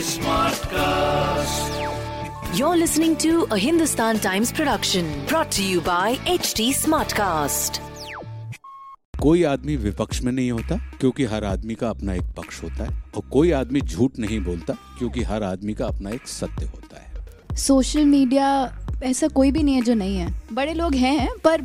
Smartcast. 0.00 1.72
You're 2.58 2.76
listening 2.76 3.16
to 3.16 3.46
a 3.50 3.58
Hindustan 3.58 4.18
Times 4.18 4.50
production 4.50 5.26
brought 5.26 5.50
to 5.52 5.62
you 5.62 5.82
by 5.82 6.16
HT 6.26 6.68
Smartcast. 6.74 7.80
कोई 9.20 9.42
आदमी 9.44 9.76
विपक्ष 9.76 10.20
में 10.22 10.32
नहीं 10.32 10.50
होता 10.50 10.76
क्योंकि 11.00 11.24
हर 11.24 11.44
आदमी 11.44 11.74
का 11.74 11.88
अपना 11.90 12.14
एक 12.14 12.32
पक्ष 12.36 12.62
होता 12.62 12.84
है 12.84 13.02
और 13.16 13.28
कोई 13.32 13.50
आदमी 13.52 13.80
झूठ 13.80 14.18
नहीं 14.18 14.40
बोलता 14.44 14.74
क्योंकि 14.98 15.22
हर 15.24 15.42
आदमी 15.42 15.74
का 15.74 15.86
अपना 15.86 16.10
एक 16.10 16.28
सत्य 16.28 16.66
होता 16.66 17.02
है 17.02 17.56
सोशल 17.58 18.04
मीडिया 18.06 18.48
ऐसा 19.04 19.28
कोई 19.36 19.50
भी 19.50 19.62
नहीं 19.62 19.74
है 19.74 19.82
जो 19.82 19.94
नहीं 19.94 20.16
है 20.16 20.32
बड़े 20.52 20.74
लोग 20.74 20.94
हैं 21.04 21.28
पर 21.44 21.64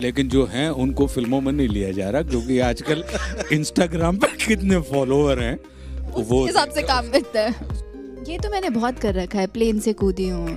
लेकिन 0.00 0.28
जो 0.28 0.46
हैं 0.46 0.68
उनको 0.82 1.06
फ़िल्मों 1.08 1.40
में 1.40 1.52
नहीं 1.52 1.68
लिया 1.68 1.92
जा 1.92 2.10
रहा 2.10 2.22
क्योंकि 2.22 2.58
आजकल 2.70 3.04
इंस्टाग्राम 3.52 4.16
पर 4.16 4.36
कितने 4.46 4.80
फॉलोअर 4.90 5.42
हैं 5.42 5.58
वो 6.22 6.44
हिसाब 6.46 6.70
से 6.70 6.82
काम 6.82 7.08
करता 7.10 7.40
है। 7.40 7.54
ये 8.28 8.38
तो 8.38 8.50
मैंने 8.50 8.70
बहुत 8.70 8.98
कर 8.98 9.14
रखा 9.14 9.38
है 9.38 9.46
प्लेन 9.46 9.80
से 9.80 9.92
कूदी 9.92 10.28
हूँ। 10.28 10.48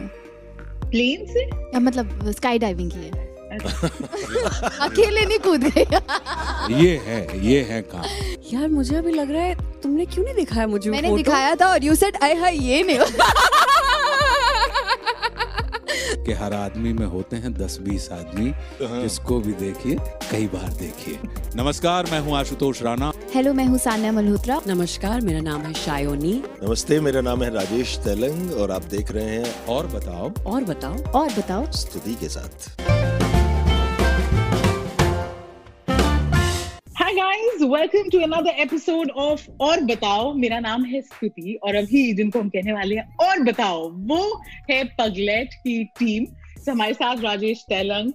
प्लेन 0.90 1.26
से? 1.26 1.44
या 1.46 1.80
मतलब 1.80 2.32
स्काई 2.32 2.60
डाइविंग 2.60 2.92
की 2.92 2.98
है। 2.98 3.26
अकेले 3.58 5.26
नहीं 5.26 5.40
कूदे 5.40 5.70
गई 5.70 6.84
ये 6.84 6.98
है 7.06 7.46
ये 7.46 7.62
है 7.62 7.82
काम। 7.82 8.04
यार 8.54 8.68
मुझे 8.68 8.96
अभी 8.96 9.12
लग 9.12 9.32
रहा 9.32 9.42
है 9.42 9.56
तुमने 9.82 10.06
क्यों 10.06 10.26
नहीं 10.26 10.36
दिखाया 10.36 10.68
मुझे 10.68 10.90
मैंने 10.90 11.16
दिखाया 11.16 11.56
था 11.56 11.68
और 11.68 11.84
यू 11.84 11.96
सेड 11.96 12.18
आई 12.24 12.34
हाय 12.34 12.58
ये 12.68 12.84
नहीं 12.84 13.00
कि 16.28 16.34
हर 16.34 16.54
आदमी 16.54 16.92
में 16.94 17.06
होते 17.06 17.36
हैं 17.36 17.54
दस 17.54 17.78
बीस 17.82 18.10
आदमी 18.12 18.52
जिसको 18.82 19.40
भी 19.40 19.54
देखिए 19.56 19.96
कई 20.32 20.48
बार 20.48 20.74
देखिए। 20.74 21.20
नमस्कार 21.56 22.10
मैं 22.12 22.20
हूँ 22.20 22.36
आशुतोष 22.38 22.82
राणा। 22.84 23.12
हेलो 23.36 23.54
मैं 23.54 23.66
हूँ 23.66 23.78
सान्या 23.78 24.12
मल्होत्रा। 24.12 24.60
नमस्कार 24.68 25.22
मेरा 25.22 25.42
नाम 25.42 25.62
है 25.62 25.74
शायोनी। 25.76 26.34
नमस्ते 26.64 27.00
मेरा 27.00 27.22
नाम 27.22 27.44
है 27.44 27.54
राजेश 27.54 27.98
तेलंग 27.98 28.52
और 28.54 28.72
आप 28.72 28.84
देख 28.92 29.12
रहे 29.12 29.30
हैं 29.30 29.66
और 29.68 29.88
बताओ। 29.88 30.32
और 30.46 30.64
बताओ। 30.64 31.04
और 31.14 31.30
बताओ। 31.38 31.72
स्तुति 31.72 32.16
के 32.16 32.30
साथ। 32.30 32.70
Hi 36.98 37.14
guys 37.14 37.62
welcome 37.64 38.10
to 38.10 38.20
another 38.20 38.60
episode 38.62 39.10
of 39.18 39.42
और 39.62 39.82
बताओ। 39.86 40.34
मेरा 40.34 40.60
नाम 40.60 40.84
है 40.86 41.02
स्तुति 41.02 41.58
और 41.64 41.76
अभी 41.76 42.02
जिनको 42.14 42.40
हम 42.40 42.50
कहने 42.50 42.74
वाले 42.74 42.96
हैं 42.96 43.17
और 43.38 43.44
बताओ 43.44 43.90
वो 44.10 44.20
है 44.70 44.84
पगलेट 45.00 45.54
की 45.54 45.84
टीम 46.00 46.26
so, 46.26 46.70
हमारे 46.70 46.94
साथ 46.94 47.22
Rajesh 47.22 47.64
Tailang 47.70 48.12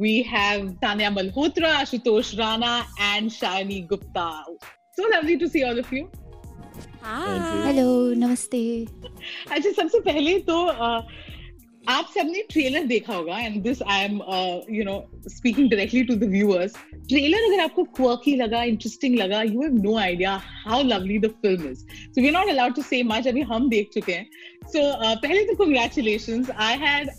we 0.00 0.20
have 0.28 0.68
Tanya 0.82 1.10
Malhotra 1.10 1.72
Ashutosh 1.78 2.34
Rana 2.34 2.76
and 3.00 3.30
Sayani 3.30 3.80
Gupta. 3.90 4.28
So 4.96 5.08
lovely 5.08 5.36
to 5.36 5.46
see 5.46 5.62
all 5.62 5.78
of 5.80 5.94
you 5.94 6.04
hello 7.64 7.88
नमस्ते। 8.16 8.60
अच्छा 9.50 9.70
सबसे 9.70 10.00
पहले 10.00 10.38
तो 10.40 10.56
आप 11.88 12.08
सबने 12.14 12.40
ट्रेलर 12.50 12.84
देखा 12.84 13.14
होगा 13.14 13.38
and 13.38 13.62
this 13.62 13.82
I 13.82 14.04
am 14.04 14.14
you 14.76 14.84
know 14.84 14.94
speaking 15.28 15.68
directly 15.70 16.02
to 16.04 16.14
the 16.16 16.28
viewers 16.30 16.72
trailer 16.94 17.44
अगर 17.48 17.60
आपको 17.62 17.84
क्वर्की 17.98 18.34
लगा 18.36 18.62
इंटरेस्टिंग 18.70 19.14
लगा 19.18 19.42
you 19.42 19.62
have 19.62 19.74
no 19.82 19.96
idea 19.98 20.32
how 20.64 20.82
lovely 20.84 21.18
the 21.18 21.28
film 21.42 21.70
is 21.70 21.84
so 22.14 22.22
we 22.22 22.30
not 22.30 22.48
allowed 22.50 22.74
to 22.76 22.82
say 22.82 23.02
much 23.12 23.28
अभी 23.28 23.42
हम 23.52 23.68
देख 23.70 23.90
चुके 23.94 24.12
हैं. 24.12 24.26
सो 24.64 24.80
पहले 25.22 25.44
तो 25.44 25.54
congratulations 25.64 26.50
I 26.50 26.78
had 26.78 27.10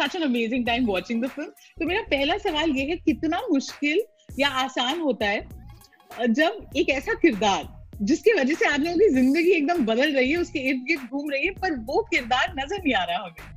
such 0.00 0.16
an 0.16 0.22
amazing 0.22 0.66
time 0.66 0.86
watching 0.86 1.24
the 1.24 1.28
film 1.28 1.50
तो 1.78 1.86
मेरा 1.86 2.02
पहला 2.10 2.38
सवाल 2.38 2.76
ये 2.76 2.84
है, 2.84 2.96
कितना 2.98 3.40
मुश्किल 3.50 4.02
या 4.40 4.48
आसान 4.64 5.00
होता 5.00 5.26
है 5.26 5.46
जब 6.28 6.70
एक 6.76 6.88
ऐसा 6.90 7.14
किरदार, 7.22 7.64
जिसकी 8.02 8.32
वजह 8.34 8.54
से 8.54 8.66
आप 8.66 8.80
लोगों 8.80 8.98
की 8.98 9.08
ज़िंदगी 9.14 9.50
एकदम 9.52 9.84
बदल 9.86 10.12
रही 10.14 10.30
है, 10.30 10.36
उसके 10.38 10.58
इर्द 10.68 10.84
गिर्द 10.88 11.08
घूम 11.10 11.30
रही 11.30 11.46
है, 11.46 11.50
पर 11.52 11.74
वो 11.86 12.02
किरदार 12.10 12.54
नज़र 12.58 12.82
नहीं 12.82 12.94
आ 12.94 13.04
रहा 13.04 13.24
हमें? 13.24 13.55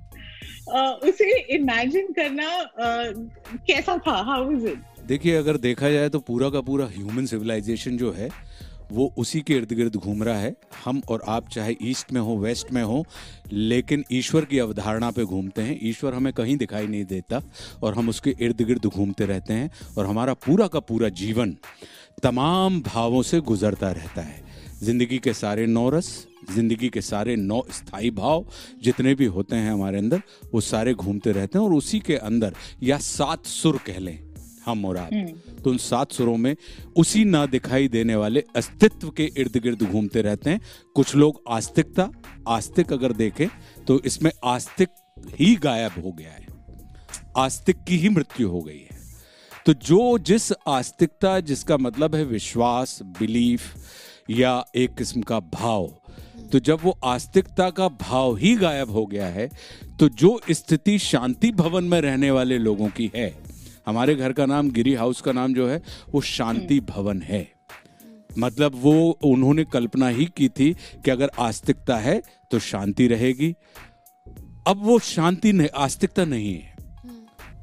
उसे 1.03 1.39
इमेजिन 1.55 2.11
करना 2.14 2.49
कैसा 3.67 3.97
था? 3.97 4.17
हाउ 4.23 4.52
इज़ 4.52 4.67
इट 4.67 4.83
देखिए, 5.08 5.36
अगर 5.36 5.58
देखा 5.58 5.89
जाए 5.89 6.09
तो 6.09 6.19
पूरा 6.19 6.49
का 6.49 6.61
पूरा 6.61 6.86
ह्यूमन 6.87 7.25
सिविलाइजेशन 7.25 7.97
जो 7.97 8.11
है, 8.11 8.30
वो 8.91 9.14
उसी 9.17 9.39
के 9.41 9.53
इर्द 9.53 9.71
गिर्द 9.73 9.95
घूम 9.95 10.23
रहा 10.23 10.39
है। 10.39 10.53
हम 10.86 11.02
और 11.09 11.21
आप 11.27 11.49
चाहे 11.49 11.75
ईस्ट 11.81 12.11
में 12.14 12.19
हो 12.21 12.36
वेस्ट 12.37 12.71
में 12.71 12.81
हो, 12.83 13.05
लेकिन 13.52 14.03
ईश्वर 14.11 14.45
की 14.45 14.59
अवधारणा 14.59 15.09
पे 15.11 15.23
घूमते 15.23 15.61
हैं। 15.61 15.77
ईश्वर 15.83 16.14
हमें 16.14 16.31
कहीं 16.33 16.58
दिखाई 16.58 16.87
नहीं 16.87 17.05
देता 17.05 17.41
और 17.83 17.93
हम 17.93 18.09
उसके 18.09 18.35
इर्द 18.41 18.61
गिर्द 18.61 18.85
घूमते 18.85 19.25
रहते 19.25 19.53
हैं 19.53 19.71
और 19.97 20.05
हमारा 20.05 20.33
पूरा 20.45 20.67
का 20.67 20.80
पूरा 20.80 21.09
जीवन 21.09 21.55
तमाम 22.23 22.81
भावों 22.81 23.21
से 23.21 23.39
गुजरता 23.41 23.91
रहता 23.91 24.21
है। 24.21 24.48
ज़िंदगी 24.83 25.17
के 25.19 25.33
सारे 25.33 25.65
नौ 25.67 25.89
रस 25.89 26.09
ज़िंदगी 26.51 26.89
के 26.89 27.01
सारे 27.01 27.35
नौ 27.35 27.61
स्थायी 27.71 28.11
भाव 28.11 28.45
जितने 28.83 29.13
भी 29.15 29.25
होते 29.27 29.55
हैं 29.55 29.71
हमारे 29.71 29.97
अंदर 29.97 30.21
वो 30.53 30.61
सारे 30.61 30.93
घूमते 30.93 31.31
रहते 31.31 31.59
हैं 31.59 31.65
और 31.65 31.73
उसी 31.73 31.99
के 31.99 32.15
अंदर 32.17 32.53
या 32.83 32.97
सात 32.99 33.45
सुर 33.47 33.79
कह 33.87 33.99
लें 33.99 34.17
हम 34.65 34.85
और 34.85 34.97
आप। 34.97 35.09
तो 35.63 35.69
उन 35.69 35.77
सात 35.79 36.11
सुरों 36.11 36.35
में 36.37 36.55
उसी 36.97 37.23
ना 37.25 37.45
दिखाई 37.47 37.87
देने 37.87 38.15
वाले 38.15 38.43
अस्तित्व 38.55 39.09
के 39.09 39.29
इर्द 39.37 39.57
गिर्द 39.57 39.83
घूमते 39.83 40.21
रहते 40.21 40.49
हैं। 40.49 40.61
कुछ 40.95 41.15
लोग 41.15 41.41
आस्तिकता 41.49 42.09
आस्तिक 42.47 42.93
अगर 42.93 43.13
देखें 43.13 43.47
तो 43.87 43.99
इसमें 44.05 44.31
आस्तिक 44.45 44.89
ही 45.39 45.55
गायब 45.55 46.03
हो 46.03 46.11
गया 46.11 46.31
है। 46.31 46.47
आस्तिक 47.37 47.83
की 47.87 47.97
ही 47.97 48.09
मृत्यु 48.09 48.49
हो 48.49 48.61
गई 48.61 48.79
है। 48.79 48.97
तो 49.65 49.73
जो 49.75 50.17
जिस 50.19 50.51
आस्तिकता 50.67 51.39
जिसका 51.41 51.77
मतलब 51.77 52.15
है 52.15 52.23
विश्वास 52.25 52.99
बिलीफ 53.19 53.61
या 54.29 54.63
एक 54.75 54.95
किस्म 54.95 55.21
का 55.21 55.39
भाव। 55.39 55.87
तो 56.51 56.59
जब 56.59 56.79
वो 56.83 56.97
आस्तिकता 57.03 57.69
का 57.69 57.87
भाव 57.89 58.35
ही 58.35 58.55
गायब 58.55 58.89
हो 58.89 59.05
गया 59.05 59.27
है 59.27 59.49
तो 59.99 60.09
जो 60.09 60.39
स्थिति 60.51 60.97
शांति 60.99 61.51
भवन 61.51 61.83
में 61.83 61.99
रहने 62.01 62.31
वाले 62.31 62.57
लोगों 62.57 62.87
की 62.87 63.11
है 63.15 63.33
हमारे 63.87 64.15
घर 64.15 64.33
का 64.33 64.45
नाम 64.45 64.69
गिरी 64.69 64.93
हाउस 64.93 65.21
का 65.21 65.31
नाम 65.31 65.53
जो 65.53 65.67
है 65.67 65.81
वो 66.11 66.21
शांति 66.21 66.79
भवन 66.79 67.21
है। 67.21 67.47
मतलब 68.39 68.71
वो 68.75 69.19
उन्होंने 69.23 69.63
कल्पना 69.63 70.07
ही 70.07 70.25
की 70.37 70.49
थी 70.49 70.71
कि 71.05 71.11
अगर 71.11 71.31
आस्तिकता 71.39 71.97
है 71.97 72.21
तो 72.51 72.59
शांति 72.59 73.07
रहेगी। 73.07 73.53
अब 74.67 74.83
वो 74.85 74.99
शांति 74.99 75.53
नहीं 75.53 75.69
आस्तिकता 75.75 76.25
नहीं 76.25 76.53
है। 76.53 76.75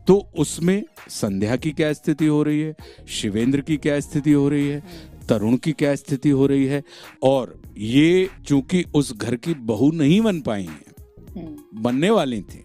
तो 0.06 0.16
उसमें 0.38 0.82
संध्या 1.10 1.56
की 1.56 1.70
क्या 1.70 1.92
स्थिति 1.92 2.26
हो 2.26 2.42
रही 2.42 2.60
है? 2.60 2.74
शिवेंद्र 3.08 3.60
की 3.60 3.76
क्या 3.76 4.00
स्थिति 4.00 4.32
हो 4.32 4.48
रही 4.48 4.68
है? 4.68 4.82
तरुण 5.28 5.56
की 5.56 5.72
क्या 5.72 5.94
स्थिति 5.94 6.30
हो 6.30 6.46
रही 6.46 6.66
है? 6.66 6.82
और 7.22 7.62
ये 7.78 8.28
चूँकि 8.46 8.84
उस 8.94 9.16
घर 9.16 9.36
की 9.36 9.54
बहू 9.54 9.90
नहीं 9.92 10.20
बन 10.20 10.40
पाई 10.40 10.62
हैं 10.62 11.54
बनने 11.82 12.10
वाली 12.10 12.40
थी 12.42 12.62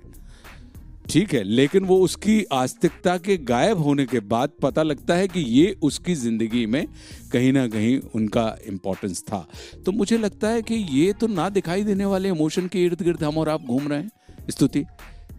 ठीक 1.10 1.34
है 1.34 1.44
लेकिन 1.44 1.86
वो 1.86 1.98
उसकी 2.00 2.44
आस्तिकता 2.54 3.18
के 3.18 3.38
गायब 3.38 3.78
होने 3.78 4.06
के 4.06 4.20
बाद 4.20 4.50
पता 4.62 4.84
लगता 4.84 5.16
है 5.16 5.28
कि 5.28 5.40
ये 5.40 5.76
उसकी 5.82 6.16
ज़िंदगी 6.16 6.66
में 6.66 6.86
कहीं 7.32 7.52
ना 7.54 7.68
कहीं 7.68 8.00
उनका 8.16 8.46
इम्पोर्टेंस 8.68 9.22
था। 9.22 9.46
तो 9.86 9.92
मुझे 9.92 10.18
लगता 10.18 10.50
है 10.50 10.62
कि 10.62 10.76
ये 10.76 11.14
तो 11.14 11.28
ना 11.28 11.50
दिखाई 11.50 11.84
देने 11.84 12.06
वाले 12.06 12.30
इमोशन 12.30 12.68
के 12.68 12.84
इर्द 12.86 13.02
गिर्द 13.02 13.24
हम 13.24 13.38
और 13.38 13.50
आप 13.50 13.62
घूम 13.62 13.88
रहे 13.88 14.00
हैं 14.00 14.50
स्तुति। 14.50 14.86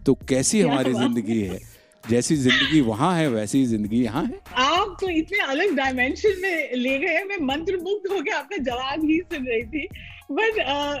तो 0.05 0.13
कैसी 0.29 0.61
हमारी 0.61 0.93
ज़िंदगी 0.99 1.39
है? 1.41 1.59
जैसी 2.09 2.35
ज़िंदगी 2.35 2.79
वहाँ 2.81 3.13
है 3.15 3.27
वैसी 3.29 3.57
ही 3.57 3.65
ज़िंदगी 3.65 4.03
यहाँ 4.03 4.23
है। 4.23 4.39
आप 4.63 4.95
तो 5.01 5.09
इतने 5.09 5.39
अलग 5.51 5.75
डायमेंशन 5.75 6.41
में 6.41 6.71
ले 6.75 6.97
गए 6.99 7.13
हैं। 7.15 7.23
मैं 7.25 7.37
मंत्र 7.45 7.77
मुग्ध 7.77 8.11
होकर 8.11 8.33
आपका 8.35 8.57
जवाब 8.57 9.05
ही 9.05 9.19
सुन 9.33 9.45
रही 9.47 9.63
थी। 9.63 9.87
बट 10.31 10.57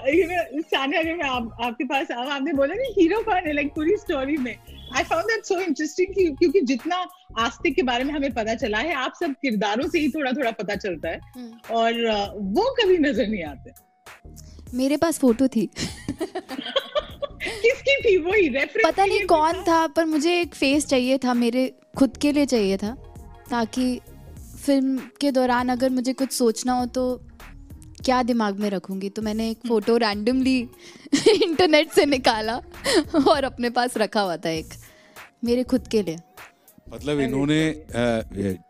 यू 0.09 0.27
नो 0.27 0.61
सानिया 0.61 0.99
अगर 1.01 1.15
मैं 1.15 1.29
आप, 1.29 1.57
आपके 1.61 1.83
पास 1.83 2.11
आऊँ। 2.11 2.29
आपने 2.31 2.53
बोला 2.53 2.73
ना 2.73 2.83
हीरो 2.99 3.21
कौन 3.23 3.47
है 3.47 3.53
लाइक 3.53 3.73
पूरी 3.75 3.97
स्टोरी 3.97 4.37
में। 4.37 4.55
I 4.95 5.03
found 5.03 5.25
that 5.25 5.45
so 5.45 5.59
interesting 5.59 6.13
क्योंकि 6.39 6.61
जितना 6.61 7.05
आस्तिक 7.39 7.75
के 7.75 7.83
बारे 7.83 8.03
में 8.03 8.13
हमें 8.13 8.31
पता 8.33 8.55
चला 8.55 8.77
है 8.77 8.93
आप 8.95 9.13
सब 9.19 9.33
किरदारों 9.41 9.87
से 9.89 9.99
ही 9.99 10.09
थोड़ा 10.09 10.31
थोड़ा 10.31 10.51
पता 10.51 10.75
चलता 10.75 11.09
है। 11.09 11.19
और 11.71 12.03
अ, 12.05 12.33
वो 12.35 12.75
कभी 12.81 12.97
नज़र 12.97 13.27
नहीं 13.27 13.43
आते। 13.43 13.71
मेरे 14.77 14.97
पास 14.97 15.19
फ़ोटो 15.19 15.47
थी। 15.47 15.69
किसकी 17.43 17.95
थी 18.01 18.17
वही 18.23 18.47
रेफरेंस 18.49 18.85
पता 18.85 19.05
नहीं 19.05 19.25
कौन 19.27 19.61
था। 19.63 19.85
पर 19.87 20.05
मुझे 20.05 20.39
एक 20.41 20.55
फेस 20.55 20.85
चाहिए 20.85 21.17
था 21.17 21.33
मेरे 21.35 21.71
खुद 21.97 22.17
के 22.17 22.31
लिए 22.31 22.45
चाहिए 22.45 22.77
था 22.77 22.93
ताकि 23.49 23.99
फ़िल्म 24.65 24.97
के 25.21 25.31
दौरान 25.31 25.69
अगर 25.69 25.89
मुझे 25.89 26.13
कुछ 26.13 26.31
सोचना 26.31 26.73
हो 26.73 26.85
तो 26.87 27.05
क्या 28.05 28.21
दिमाग 28.23 28.59
में 28.59 28.69
रखूँगी? 28.69 29.09
तो 29.09 29.21
मैंने 29.21 29.49
एक 29.49 29.67
फ़ोटो 29.67 29.97
रैंडमली 29.97 30.57
इंटरनेट 31.43 31.91
से 31.91 32.05
निकाला 32.05 32.55
और 33.27 33.43
अपने 33.43 33.69
पास 33.69 33.97
रखा 33.97 34.21
हुआ 34.21 34.37
था 34.37 34.49
एक 34.49 34.73
मेरे 35.43 35.63
खुद 35.63 35.87
के 35.87 36.01
लिए। 36.03 36.17
मतलब 36.87 37.19
इन्होंने 37.19 37.61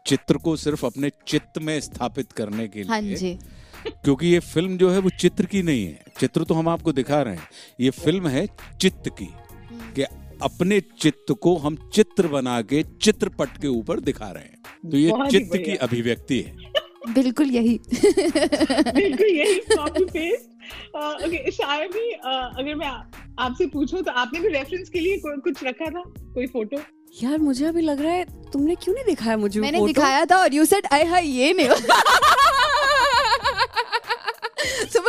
चित्र 0.08 0.38
को 0.38 0.56
सिर्फ़ 0.58 0.86
अपने 0.86 1.10
चित्त 1.28 1.58
में 1.62 1.80
स्थापित 1.82 2.32
करने 2.32 2.68
के 2.68 2.80
लिए 2.80 2.90
हाँ 2.90 3.02
जी। 3.02 3.38
क्योंकि 3.86 4.28
ये 4.28 4.40
फ़िल्म 4.40 4.78
जो 4.78 4.90
है 4.90 5.00
वो 5.00 5.10
चित्र 5.20 5.46
की 5.46 5.62
नहीं 5.64 5.86
है। 5.86 6.04
चित्र 6.20 6.44
तो 6.44 6.54
हम 6.54 6.70
आपको 6.70 6.92
दिखा 6.94 7.22
रहे 7.22 7.36
हैं। 7.36 7.48
ये 7.80 7.90
फ़िल्म 7.90 8.28
है 8.28 8.46
चित्त 8.82 9.10
की 9.10 9.30
कि 9.96 10.04
अपने 10.44 10.80
चित्त 11.02 11.32
को 11.42 11.56
हम 11.58 11.78
चित्र 11.94 12.28
बना 12.28 12.62
के 12.64 12.84
चित्रपट 13.02 13.58
के 13.62 13.68
ऊपर 13.70 14.00
दिखा 14.02 14.32
रहे 14.32 14.44
हैं। 14.44 14.90
तो 14.92 14.98
ये 14.98 15.12
चित्त 15.32 15.58
की 15.58 15.76
अभिव्यक्ति 15.78 16.40
है। 16.40 16.72
बिल्कुल 17.14 17.50
यही। 17.52 17.80
बिल्कुल 17.88 19.28
यही 19.28 19.60
कॉपी 19.70 20.04
पेस्ट 20.06 20.52
ओके 20.96 21.52
शायरी 21.52 22.10
अगर 22.12 22.76
मैं 22.76 22.88
आपसे 23.40 23.66
पूछूँ 23.68 24.02
तो 24.02 24.12
आपने 24.12 24.40
भी 24.40 24.48
रेफरेंस 24.50 24.90
के 24.90 25.00
लिए 25.00 25.22
कुछ 25.26 25.64
रखा 25.64 25.86
था? 25.86 26.04
कोई 26.34 26.48
फ़ोटो 26.48 26.78
यार 27.24 27.38
मुझे 27.40 27.66
अभी 27.66 27.82
लग 27.82 28.02
रहा 28.02 28.14
है 28.14 28.26
तुमने 28.52 28.76
क्यों 28.76 28.94
नहीं 28.96 29.06
दिखाया 29.06 29.38
मुझे 29.38 29.60
मैंने? 29.60 29.86
दिखाया 29.86 30.26
था 30.26 30.38
और 30.38 30.54
यू 30.54 30.66
सेड 30.66 30.86
आई 30.94 31.04
हाय 31.06 31.28
ये 31.30 31.54
नहीं 31.54 31.68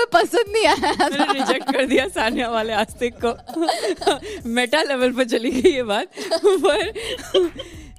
तुम्हें 0.05 0.25
पसंद 0.25 0.53
नहीं 0.53 0.67
आया 0.67 1.09
मैंने 1.09 1.33
रिजेक्ट 1.33 1.73
कर 1.73 1.87
दिया 1.87 2.09
सानिया 2.09 2.51
वाले 2.51 2.73
आस्तिक 2.73 3.15
को। 3.25 4.49
मेटा 4.49 4.83
लेवल 4.83 5.13
पर 5.13 5.25
चली 5.25 5.51
गई 5.51 5.71
ये 5.71 5.83
बात। 5.83 6.09
पर 6.45 6.93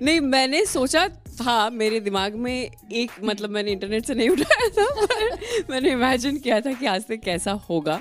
नहीं 0.01 0.19
मैंने 0.19 0.65
सोचा 0.65 1.07
था 1.07 1.69
मेरे 1.69 1.99
दिमाग 1.99 2.35
में 2.35 2.69
एक 2.91 3.11
मतलब 3.23 3.49
मैंने 3.49 3.71
इंटरनेट 3.71 4.05
से 4.05 4.13
नहीं 4.15 4.29
उठाया 4.29 4.67
था 4.69 4.85
पर 4.95 5.37
मैंने 5.69 5.91
इमेजिन 5.91 6.37
किया 6.37 6.59
था 6.61 6.73
कि 6.73 6.85
आस्तिक 6.85 7.21
कैसा 7.21 7.51
होगा। 7.69 7.99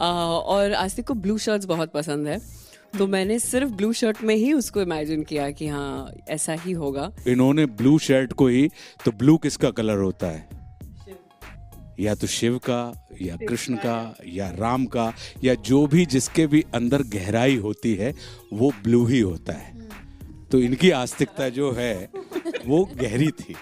आ, 0.00 0.06
और 0.06 0.72
आस्तिक 0.72 1.06
को 1.06 1.14
ब्लू 1.14 1.38
शर्ट्स 1.38 1.66
बहुत 1.66 1.92
पसंद 1.92 2.28
है। 2.28 2.40
तो 2.98 3.06
मैंने 3.06 3.38
सिर्फ़ 3.38 3.70
ब्लू 3.70 3.92
शर्ट 3.92 4.22
में 4.22 4.34
ही 4.34 4.52
उसको 4.52 4.80
इमेजिन 4.80 5.22
किया 5.22 5.50
कि 5.50 5.68
हाँ 5.68 6.12
ऐसा 6.28 6.52
ही 6.54 6.72
होगा। 6.72 7.10
इन्होंने 7.28 7.66
ब्लू 7.66 7.98
शर्ट 7.98 8.32
को 8.32 8.46
ही 8.46 8.68
तो 9.04 9.10
ब्लू 9.10 9.36
किसका 9.36 9.70
कलर 9.70 9.98
होता 9.98 10.26
है? 10.26 10.61
या 12.00 12.14
तो 12.14 12.26
शिव 12.26 12.58
का 12.58 13.08
या 13.22 13.36
कृष्ण 13.36 13.74
का 13.76 14.16
या 14.26 14.50
राम 14.50 14.86
का 14.86 15.12
या 15.44 15.54
जो 15.54 15.86
भी 15.86 16.06
जिसके 16.06 16.46
भी 16.46 16.64
अंदर 16.74 17.02
गहराई 17.02 17.56
होती 17.56 17.94
है 17.94 18.14
वो 18.52 18.70
ब्लू 18.84 19.06
ही 19.06 19.20
होता 19.20 19.52
है। 19.52 19.72
तो 20.52 20.58
इनकी 20.58 20.90
आस्तिकता 20.90 21.48
जो 21.48 21.72
है 21.72 22.08
वो 22.66 22.84
गहरी 22.96 23.28
थी। 23.28 23.54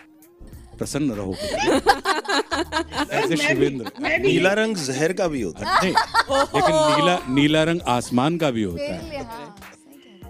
प्रसन्न 0.79 1.13
रहो। 1.13 1.35
ऐसे 3.11 3.37
शिवेंद्र। 3.37 3.93
नीला 4.23 4.53
रंग 4.53 4.77
जहर 4.77 5.13
का 5.13 5.29
भी 5.29 5.43
होता 5.43 5.75
है। 5.75 5.89
लेकिन 5.91 6.75
नीला 6.75 7.19
नीला 7.29 7.63
रंग 7.65 7.81
आसमान 7.89 8.39
का 8.39 8.51
भी 8.51 8.63
होता 8.63 8.95
है। 8.95 9.25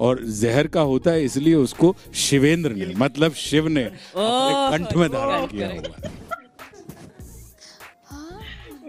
और 0.00 0.24
जहर 0.24 0.66
का 0.66 0.80
होता 0.80 1.10
है 1.10 1.24
इसलिए 1.24 1.54
उसको 1.54 1.96
शिवेंद्र 2.14 2.70
ने 2.70 2.86
मतलब 2.96 3.32
शिव 3.34 3.68
ने 3.68 3.84
अपने 3.84 4.78
कंठ 4.78 4.96
में 4.96 5.08
धारण 5.08 5.46
किया 5.46 5.68
हुआ 5.68 6.08
है। 6.08 6.19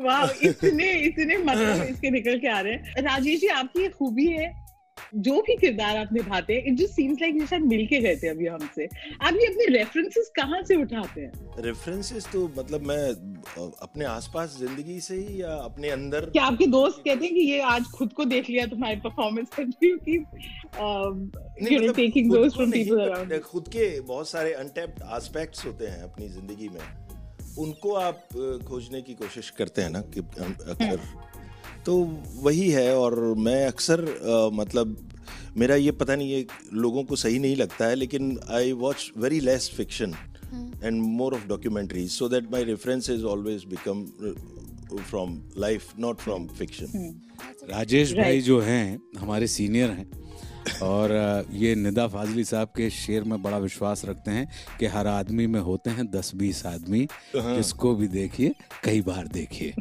वाह 0.04 0.48
इतने 0.48 0.92
इतने 1.04 1.38
मतलब 1.40 1.86
इसके 1.90 2.10
निकल 2.12 2.40
के 2.40 2.48
आ 2.50 2.60
रहे 2.62 2.74
हैं। 2.74 3.02
राजेश 3.04 3.40
जी 3.42 3.48
आपकी 3.60 3.82
ये 3.82 3.90
खूबी 3.92 4.28
है 4.28 4.50
जो 5.16 5.42
भी 5.42 5.56
किरदार 5.58 5.98
आप 5.98 6.10
निभाते 6.14 6.54
हैं 6.54 6.64
इट 6.66 6.76
जस्ट 6.78 6.94
सीम्स 6.94 7.22
लाइक 7.22 7.36
ये 7.36 7.46
शायद 7.48 7.64
मिल 7.66 7.86
के 7.88 8.00
गए 8.02 8.16
थे 8.16 8.28
अभी 8.28 8.48
हमसे। 8.48 8.86
आप 9.22 9.34
ये 9.34 9.46
अपने 9.48 9.66
रेफरेंसेस 9.78 10.32
कहाँ 10.36 10.62
से 10.64 10.76
उठाते 10.82 11.22
हैं? 11.22 11.32
रेफरेंसेस 11.60 12.28
तो 12.34 12.48
मतलब 12.58 12.82
मैं 12.88 13.10
अपने 13.82 14.06
आसपास 14.06 14.58
ज़िंदगी 14.60 15.00
से 15.02 15.16
ही 15.16 15.42
या 15.42 15.54
अपने 15.56 15.90
अंदर? 15.90 16.26
क्या 16.28 16.44
आपके 16.44 16.68
दोस्त 16.68 17.02
कहते 17.06 17.26
हैं 17.26 17.34
कि 17.34 17.42
ये 17.42 17.60
आज 17.72 17.86
खुद 17.96 18.14
को 18.14 18.26
देख 18.26 18.50
लिया 18.50 18.66
तुम्हारी 18.68 18.96
परफॉर्मेंस 19.00 19.50
कि 19.60 20.18
नो 20.78 22.44
मतलब 22.46 23.40
खुद 23.44 23.68
के 23.68 24.00
बहुत 24.02 24.30
सारे 24.30 24.54
अनटैप्ड 24.54 25.04
एस्पेक्ट्स 25.18 25.66
होते 25.66 25.88
हैं 25.88 26.02
अपनी 26.04 26.28
ज़िंदगी 26.30 26.70
में। 26.70 26.82
उनको 27.58 27.94
आप 27.96 28.28
खोजने 28.68 29.02
की 29.02 29.14
कोशिश 29.14 29.50
करते 29.50 29.82
हैं 29.82 29.90
ना 29.90 30.02
कि 30.14 30.22
हम 30.40 30.56
अक्सर 30.70 31.00
तो 31.86 31.96
वही 32.44 32.70
है 32.72 32.96
और 32.96 33.16
मैं 33.40 33.66
अक्सर 33.68 34.04
मतलब 34.54 34.98
मेरा 35.58 35.76
ये 35.76 35.92
पता 35.92 36.16
नहीं 36.16 36.34
है 36.34 36.46
लोगों 36.74 37.04
को 37.04 37.16
सही 37.16 37.40
नहीं 37.40 37.56
लगता 37.56 37.88
है 37.88 37.96
लेकिन 37.96 38.38
I 38.50 38.72
watch 38.82 39.12
very 39.18 39.40
less 39.40 39.70
fiction 39.78 40.16
and 40.84 41.02
more 41.02 41.34
of 41.34 41.48
documentaries 41.48 42.10
so 42.12 42.30
that 42.30 42.52
my 42.52 42.64
reference 42.64 43.10
is 43.10 43.24
always 43.26 43.66
become 43.66 44.06
from 45.00 45.42
life 45.58 46.00
not 46.00 46.20
from 46.20 46.48
fiction 46.58 47.20
Rajesh 47.70 48.14
भाई 48.14 48.42
जो 48.42 48.60
हैं 48.62 49.00
हमारे 49.20 49.48
सीनियर 49.48 49.90
हैं 49.90 50.21
और 50.84 51.12
ये 51.52 51.74
निदा 51.76 52.08
फाजली 52.08 52.44
साहब 52.44 52.68
के 52.68 52.90
शेर 52.90 53.24
में 53.24 53.42
बड़ा 53.44 53.58
विश्वास 53.58 54.06
रखते 54.06 54.32
हैं 54.32 54.48
कि 54.80 54.86
हर 54.86 55.08
आदमी 55.08 55.48
में 55.48 55.60
होते 55.60 55.90
हैं 55.90 56.10
दस 56.12 56.32
बीस 56.36 56.66
आदमी 56.66 57.08
जिसको 57.36 57.96
भी 57.96 58.08
देखिए 58.08 58.56
कई 58.84 59.02
बार 59.02 59.28
देखिए। 59.28 59.74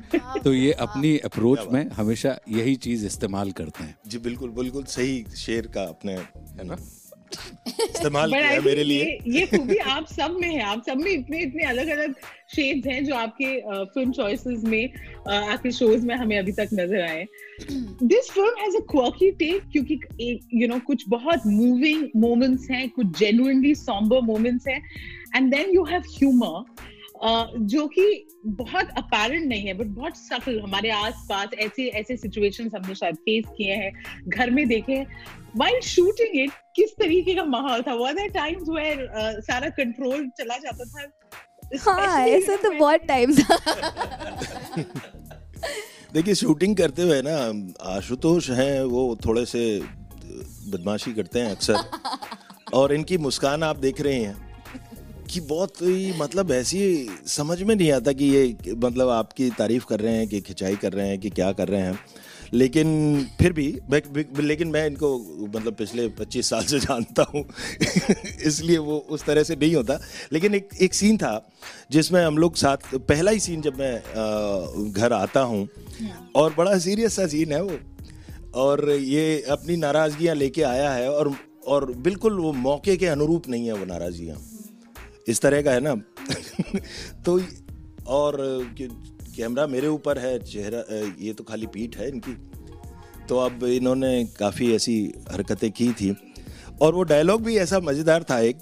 तो 0.45 0.53
ये 0.55 0.73
अपनी 0.73 1.17
अप्रोच 1.19 1.67
में 1.73 1.89
हमेशा 1.91 2.39
यही 2.49 2.75
चीज़ 2.77 3.07
इस्तेमाल 3.07 3.53
करते 3.53 3.85
हैं। 3.85 3.97
जी 4.07 4.19
बिल्कुल 4.19 4.51
बिल्कुल 4.51 4.85
सही 4.85 5.25
शेर 5.37 5.67
का 5.67 5.83
अपने 5.83 6.13
है 6.13 6.67
ना? 6.67 6.77
इस्तेमाल 7.31 8.33
किया 8.33 8.61
मेरे 8.61 8.85
लिए। 8.85 9.19
ये 9.29 9.47
खूबी 9.47 9.77
आप 9.93 10.07
सब 10.09 10.37
में 10.41 10.49
है 10.49 10.63
आप 10.65 10.83
सब 10.87 11.01
में 11.01 11.11
इतने 11.13 11.41
इतने 11.43 11.65
अलग 11.65 11.89
अलग 11.89 12.15
शेड्स 12.55 12.87
हैं 12.87 13.05
जो 13.05 13.15
आपके 13.15 13.61
फ़िल्म 13.95 14.13
चॉइसेस 14.13 14.65
में 14.65 14.93
आपके 15.29 15.71
शोज़ 15.73 16.07
में 16.07 16.15
हमें 16.15 16.39
अभी 16.39 16.53
तक 16.53 16.69
नज़र 16.73 17.01
आए। 17.01 17.25
This 18.03 18.31
film 18.31 18.61
has 18.61 18.77
a 18.77 18.81
quirky 18.91 19.31
take 19.43 19.69
क्योंकि 19.73 20.01
यू 20.55 20.69
नो 20.69 20.79
कुछ 20.87 21.05
बहुत 21.09 21.47
मूविंग 21.47 22.07
मोमेंट्स 22.17 22.71
हैं 22.71 22.89
कुछ 22.91 23.19
जेन्युइनली 23.19 23.75
सॉम्बर 23.77 24.21
मोमेंट्स 24.27 24.69
हैं। 24.69 24.83
And 25.37 25.51
then 25.55 25.75
you 25.75 25.85
have 25.85 26.03
humour 26.17 26.65
जो 27.59 27.87
कि 27.87 28.29
बहुत 28.47 28.89
अपेरेंट 28.97 29.47
नहीं 29.47 29.67
है 29.67 29.75
बट 29.75 29.87
बहुत 29.87 30.17
सफल 30.17 30.61
हमारे 30.61 30.91
आसपास 30.91 31.49
ऐसे 31.59 31.89
ऐसे 31.89 32.17
सिचुएशंस 32.17 32.73
हमने 32.75 32.95
शायद 32.95 33.15
फेस 33.15 33.45
किए 33.57 33.75
हैं 33.75 34.05
घर 34.29 34.51
में 34.51 34.69
देखे 34.69 34.93
हैं। 34.93 35.25
While 35.57 35.69
shooting 35.69 36.45
it 36.45 36.51
किस 36.77 36.91
तरीके 36.91 37.35
का 37.35 37.45
माहौल 37.45 37.83
था? 37.83 37.93
Were 37.93 38.03
there 38.03 38.29
times 38.31 38.55
where 38.55 38.95
uh, 38.95 39.41
सारा 39.41 39.69
कंट्रोल 39.69 40.31
चला 40.39 40.57
जाता 40.57 40.85
था? 40.85 41.13
हाँ 41.81 42.29
ऐसे 42.29 42.57
तो 42.57 42.71
बहुत 42.71 43.01
टाइम 43.01 43.35
था। 43.35 43.57
देखिए 46.15 46.35
शूटिंग 46.35 46.77
करते 46.77 47.03
हुए 47.03 47.23
ना 47.25 47.71
आशुतोष 47.97 48.51
हैं 48.51 48.83
वो 48.83 49.19
थोड़े 49.27 49.47
से 49.47 49.83
बदमाशी 50.69 51.13
करते 51.13 51.39
हैं 51.39 51.51
अक्सर। 51.51 51.77
और 52.75 52.95
इनकी 52.95 53.19
मुस्कान 53.19 53.63
आप 53.63 53.77
देख 53.77 54.01
रहे 54.01 54.15
हैं। 54.15 54.50
कि 55.31 55.41
बहुत 55.41 55.77
ही 55.83 56.13
मतलब 56.19 56.53
ऐसी 56.53 57.11
समझ 57.27 57.63
में 57.63 57.75
नहीं 57.75 57.93
आता 57.93 58.13
कि 58.13 58.25
ये 58.25 58.57
मतलब 58.77 59.09
आपकी 59.09 59.51
तारीफ़ 59.51 59.87
कर 59.87 60.01
रहे 60.01 60.17
हैं 60.17 60.29
कि 60.29 60.41
खिंचाई 60.41 60.77
कर 60.77 60.93
रहे 60.93 61.09
हैं 61.09 61.19
कि 61.19 61.31
क्या 61.31 61.53
कर 61.53 61.69
रहे 61.69 61.81
हैं। 61.81 61.99
लेकिन 62.55 63.27
फिर 63.41 63.53
भी 63.53 63.79
मैं- 63.91 64.41
लेकिन 64.41 64.69
मैं 64.69 64.87
इनको 64.87 65.19
मतलब 65.41 65.75
पिछले 65.75 66.09
25 66.09 66.51
साल 66.51 66.65
से 66.65 66.81
जानता 66.81 67.23
हूँ। 67.23 67.45
इसलिए 68.47 68.79
वो 68.79 69.07
उस 69.11 69.25
तरह 69.25 69.43
से 69.43 69.57
नहीं 69.57 69.75
होता। 69.75 70.01
लेकिन 70.33 70.55
एक 70.55 70.69
एक 70.81 70.95
सीन 70.95 71.17
था 71.17 71.51
जिसमें 71.91 72.25
हम 72.25 72.39
लोग 72.39 72.57
साथ 72.57 72.77
पहला 72.95 73.31
ही 73.31 73.41
सीन 73.41 73.61
जब 73.61 73.79
मैं 73.79 73.95
अ, 73.99 74.93
घर 74.93 75.13
आता 75.13 75.41
हूँ 75.41 75.69
और 76.35 76.55
बड़ा 76.55 76.79
सीरियस 76.79 77.17
सा 77.17 77.27
सीन 77.27 77.53
है 77.53 77.63
वो। 77.63 77.79
और 78.55 78.91
ये 78.91 79.43
अपनी 79.43 79.77
नाराजगियाँ 79.77 80.35
लेके 80.35 80.63
आया 80.63 80.91
है 80.91 81.11
और 81.11 81.35
और 81.67 81.93
बिल्कुल 81.93 82.39
वो 82.39 82.53
मौके 82.53 82.97
के 82.97 83.07
अनुरूप 83.07 83.49
नहीं 83.49 83.67
है 83.67 83.73
वो 83.73 83.85
नाराजगियाँ। 83.85 84.50
इस 85.31 85.41
तरह 85.41 85.63
का 85.63 85.71
है 85.71 85.81
ना? 85.81 85.95
तो 87.25 87.41
और 88.07 88.37
कैमरा 89.37 89.67
मेरे 89.67 89.87
ऊपर 89.87 90.19
है 90.19 90.39
चेहरा 90.39 90.85
ये 91.21 91.33
तो 91.33 91.45
खाली 91.45 91.67
पीठ 91.67 91.97
है 91.97 92.09
इनकी। 92.09 92.33
तो 93.29 93.39
अब 93.39 93.65
इन्होंने 93.65 94.25
काफ़ी 94.39 94.75
ऐसी 94.75 94.97
हरकतें 95.33 95.71
की 95.71 95.93
थी। 95.93 96.17
और 96.83 96.95
वो 96.95 97.03
डायलॉग 97.03 97.43
भी 97.43 97.57
ऐसा 97.59 97.79
मज़ेदार 97.81 98.23
था 98.23 98.39
एक। 98.41 98.59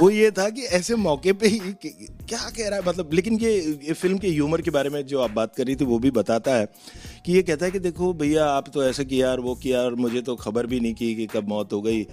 वो 0.00 0.08
ये 0.10 0.30
था 0.30 0.48
कि 0.50 0.62
ऐसे 0.62 0.94
मौके 0.96 1.32
पे 1.32 1.48
ही 1.48 1.58
क्या 1.58 2.38
कह 2.38 2.68
रहा 2.68 2.78
है? 2.78 2.86
मतलब 2.86 3.10
लेकिन 3.12 3.38
ये, 3.38 3.52
ये 3.84 3.92
फ़िल्म 3.92 4.18
के 4.18 4.28
ह्यूमर 4.28 4.60
के 4.60 4.70
बारे 4.70 4.90
में 4.90 5.06
जो 5.06 5.20
आप 5.20 5.30
बात 5.30 5.54
कर 5.56 5.66
रही 5.66 5.76
थी 5.76 5.84
वो 5.84 5.98
भी 5.98 6.10
बताता 6.10 6.54
है 6.54 6.66
कि 7.26 7.32
ये 7.32 7.42
कहता 7.42 7.66
है 7.66 7.72
कि 7.72 7.78
देखो 7.78 8.12
भैया 8.14 8.46
आप 8.46 8.68
तो 8.74 8.84
ऐसे 8.84 9.04
किया 9.04 9.30
और 9.30 9.40
वो 9.40 9.54
किया 9.54 9.80
और 9.80 9.94
मुझे 9.94 10.22
तो 10.22 10.36
खबर 10.36 10.66
भी 10.66 10.80
नहीं 10.80 10.94
की 10.94 11.14
कि 11.14 11.26
कब 11.26 11.48
मौत 11.48 11.72
हो 11.72 11.82
गई। 11.82 12.06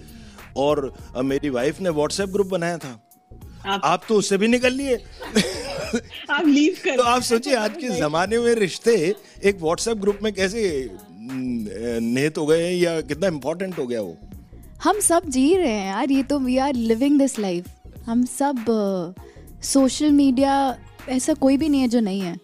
और 0.56 0.92
मेरी 1.24 1.50
वाइफ 1.50 1.80
ने 1.80 1.90
व्हाट्सएप 1.90 2.28
ग्रुप 2.28 2.46
बनाया 2.46 2.78
था। 2.78 3.05
आप 3.66 3.80
आप 3.84 4.02
तो 4.08 4.14
उससे 4.14 4.36
भी 4.36 4.48
निकल 4.48 4.72
लिए। 4.72 4.96
आप 6.30 6.46
लीव 6.46 6.76
कर 6.84 6.96
तो 6.96 7.02
आप 7.02 7.22
सोचिए 7.30 7.54
आज 7.54 7.70
के 7.70 7.88
जमाने 7.88 8.38
में 8.38 8.54
रिश्ते 8.54 9.14
एक 9.44 9.60
व्हाट्सएप 9.60 9.96
ग्रुप 9.96 10.18
में 10.22 10.32
कैसे 10.32 10.90
न, 10.92 11.68
निहित 12.02 12.38
हो 12.38 12.46
गए 12.46 12.66
हैं 12.66 12.74
या 12.74 13.00
कितना 13.00 13.26
इम्पोर्टेंट 13.26 13.78
हो 13.78 13.86
गया 13.86 14.00
वो? 14.00 14.18
हम 14.84 15.00
सब 15.00 15.22
जी 15.28 15.56
रहे 15.56 15.72
हैं 15.72 15.86
यार 15.86 16.10
ये 16.10 16.22
तो 16.22 16.38
we 16.38 16.58
are 16.58 16.74
living 16.74 17.18
this 17.18 17.38
life 17.38 17.66
हम 18.06 18.24
सब 18.24 18.64
सोशल 19.62 20.06
uh, 20.06 20.12
मीडिया 20.12 20.78
ऐसा 21.08 21.34
कोई 21.34 21.56
भी 21.56 21.68
नहीं 21.68 21.80
है 21.80 21.88
जो 21.88 22.00
नहीं 22.00 22.20
है। 22.20 22.36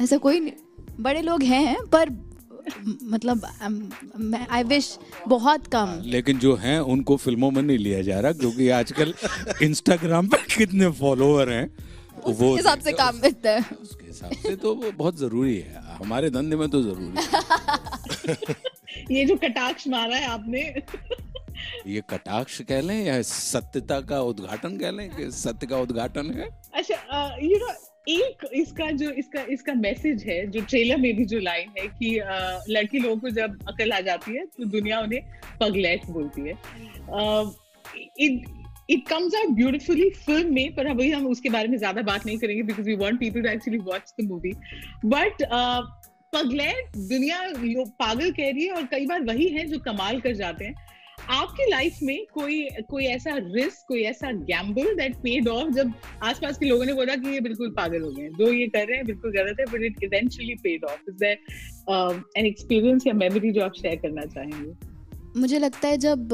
ऐसा 0.00 0.16
कोई 0.16 0.40
नहीं, 0.40 0.52
बड़े 1.00 1.22
लोग 1.22 1.42
हैं 1.42 1.86
पर 1.86 2.10
मतलब 3.04 3.46
आई 4.50 4.62
विश 4.64 4.98
बहुत 5.28 5.66
कम। 5.66 6.00
लेकिन 6.04 6.38
जो 6.38 6.54
हैं 6.56 6.78
उनको 6.80 7.16
फ़िल्मों 7.16 7.50
में 7.50 7.62
नहीं 7.62 7.78
लिया 7.78 8.02
जा 8.02 8.20
रहा 8.20 8.32
क्योंकि 8.32 8.68
आजकल 8.78 9.14
इंस्टाग्राम 9.62 10.28
पर 10.28 10.46
कितने 10.56 10.90
फॉलोअर 11.00 11.50
हैं 11.50 11.66
वो 12.26 12.54
हिसाब 12.56 12.80
से 12.80 12.92
काम 12.92 13.16
मिलता 13.16 13.50
है। 13.50 13.60
उसके 13.82 14.06
हिसाब 14.06 14.32
से 14.42 14.56
तो 14.56 14.74
वो 14.74 14.90
बहुत 14.92 15.18
ज़रूरी 15.18 15.56
है। 15.56 15.82
हमारे 15.96 16.30
धंधे 16.30 16.56
में 16.56 16.68
तो 16.70 16.82
ज़रूरी 16.82 17.24
है। 18.28 18.36
ये 19.10 19.24
जो 19.24 19.36
कटाक्ष 19.36 19.86
मारा 19.88 20.16
है 20.16 20.26
आपने। 20.26 20.60
ये 21.86 22.02
कटाक्ष 22.10 22.60
कह 22.62 22.80
लें 22.80 23.04
या 23.04 23.20
सत्यता 23.22 24.00
का 24.00 24.20
उद्घाटन 24.22 24.76
कह 24.78 24.90
लें 24.90 25.08
कि 25.10 25.30
सत्य 25.30 25.66
का 25.66 25.78
उद्घाटन 25.78 26.30
है? 26.30 26.48
अच्छा 26.74 27.38
यू 27.42 27.58
नो 27.58 27.72
एक 28.08 28.44
इसका 28.54 28.90
जो 28.92 29.10
इसका 29.12 29.42
इसका 29.50 29.72
मैसेज 29.74 30.24
है 30.28 30.46
जो 30.46 30.60
ट्रेलर 30.60 30.96
में 30.96 31.14
भी 31.16 31.24
जो 31.24 31.38
लाइन 31.40 31.68
है 31.78 31.86
कि 31.88 32.16
अ, 32.18 32.62
लड़की 32.68 32.98
लोगों 32.98 33.16
को 33.16 33.30
जब 33.30 33.58
अकल 33.68 33.92
आ 33.92 34.00
जाती 34.00 34.36
है 34.36 34.44
तो 34.46 34.64
दुनिया 34.70 35.00
उन्हें 35.00 35.20
पगलैट 35.60 36.06
बोलती 36.10 36.48
है। 36.48 36.54
It 38.90 39.06
comes 39.08 39.34
out 39.34 39.54
beautifully 39.56 40.08
film 40.16 40.54
में 40.54 40.74
पर 40.74 40.86
अभी 40.86 41.10
हम 41.10 41.26
उसके 41.26 41.50
बारे 41.50 41.68
में 41.68 41.76
ज़्यादा 41.78 42.02
बात 42.02 42.26
नहीं 42.26 42.38
करेंगे 42.38 42.62
because 42.62 42.86
we 42.86 42.94
want 42.96 43.18
people 43.20 43.42
to 43.42 43.48
actually 43.48 43.78
watch 43.80 44.12
the 44.20 44.24
movie 44.30 44.52
but 45.04 45.42
Pagglait 46.34 46.96
दुनिया 46.96 47.40
पागल 47.98 48.30
कह 48.32 48.50
रही 48.50 48.64
है 48.66 48.72
और 48.72 48.84
कई 48.90 49.06
बार 49.06 49.22
वही 49.22 49.48
है 49.48 49.66
जो 49.68 49.78
कमाल 49.80 50.20
कर 50.20 50.34
जाते 50.34 50.64
हैं। 50.64 50.74
आपकी 51.30 51.70
लाइफ 51.70 51.98
में 52.02 52.26
कोई 52.34 52.62
कोई 52.90 53.04
ऐसा 53.04 53.36
रिस्क 53.36 53.84
कोई 53.88 54.02
ऐसा 54.02 54.30
गैम्बल 54.32 54.94
दैट 54.94 55.16
पेड 55.16 55.48
ऑफ़ 55.48 55.70
जब 55.70 55.92
आसपास 56.22 56.58
के 56.58 56.66
लोगों 56.66 56.84
ने 56.84 56.92
बोला 56.92 57.14
कि 57.14 57.28
ये 57.28 57.40
बिल्कुल 57.40 57.70
पागल 57.70 58.02
हो 58.02 58.10
गए 58.10 58.28
जो 58.28 58.52
ये 58.52 58.66
कर 58.68 58.86
रहे 58.86 58.96
हैं 58.96 59.06
बिल्कुल 59.06 59.32
गलत 59.32 59.60
है 59.60 59.66
but 59.66 59.82
it 59.82 60.02
eventually 60.04 60.54
paid 60.54 60.84
off 60.84 61.10
is 61.10 61.16
there 61.16 62.22
an 62.36 62.46
experience 62.46 63.06
या 63.06 63.14
मेमोरी 63.14 63.52
जो 63.52 63.62
आप 63.62 63.72
शेयर 63.72 63.96
करना 63.96 64.24
चाहेंगे? 64.24 64.72
मुझे 65.40 65.58
लगता 65.58 65.88
है 65.88 65.98
जब 65.98 66.28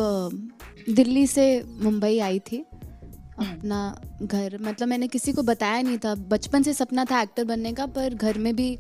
दिल्ली 0.89 1.27
से 1.27 1.63
मुंबई 1.69 2.19
आई 2.19 2.39
थी 2.39 2.65
अपना 3.39 3.81
घर 4.23 4.59
मतलब 4.61 4.89
मैंने 4.89 5.09
किसी 5.09 5.33
को 5.33 5.43
बताया 5.43 5.83
नहीं 5.83 5.99
था। 5.99 6.15
बचपन 6.15 6.63
से 6.63 6.73
सपना 6.73 7.05
था 7.05 7.21
एक्टर 7.23 7.45
बनने 7.45 7.73
का 7.73 7.87
पर 7.87 8.15
घर 8.15 8.39
में 8.39 8.55
भी 8.57 8.79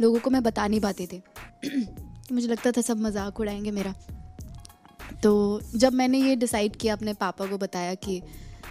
लोगों 0.00 0.18
को 0.18 0.30
मैं 0.30 0.42
बता 0.42 0.66
नहीं 0.66 0.80
पाती 0.80 1.06
थी। 1.06 1.22
मुझे 2.32 2.48
लगता 2.48 2.70
था 2.70 2.80
सब 2.80 3.00
मज़ाक 3.00 3.40
उड़ाएँगे 3.40 3.70
मेरा। 3.70 3.94
तो 5.24 5.60
जब 5.74 5.92
मैंने 5.92 6.18
ये 6.18 6.36
डिसाइड 6.36 6.76
किया 6.76 6.94
अपने 6.94 7.12
पापा 7.14 7.46
को 7.46 7.58
बताया 7.58 7.94
कि 7.94 8.22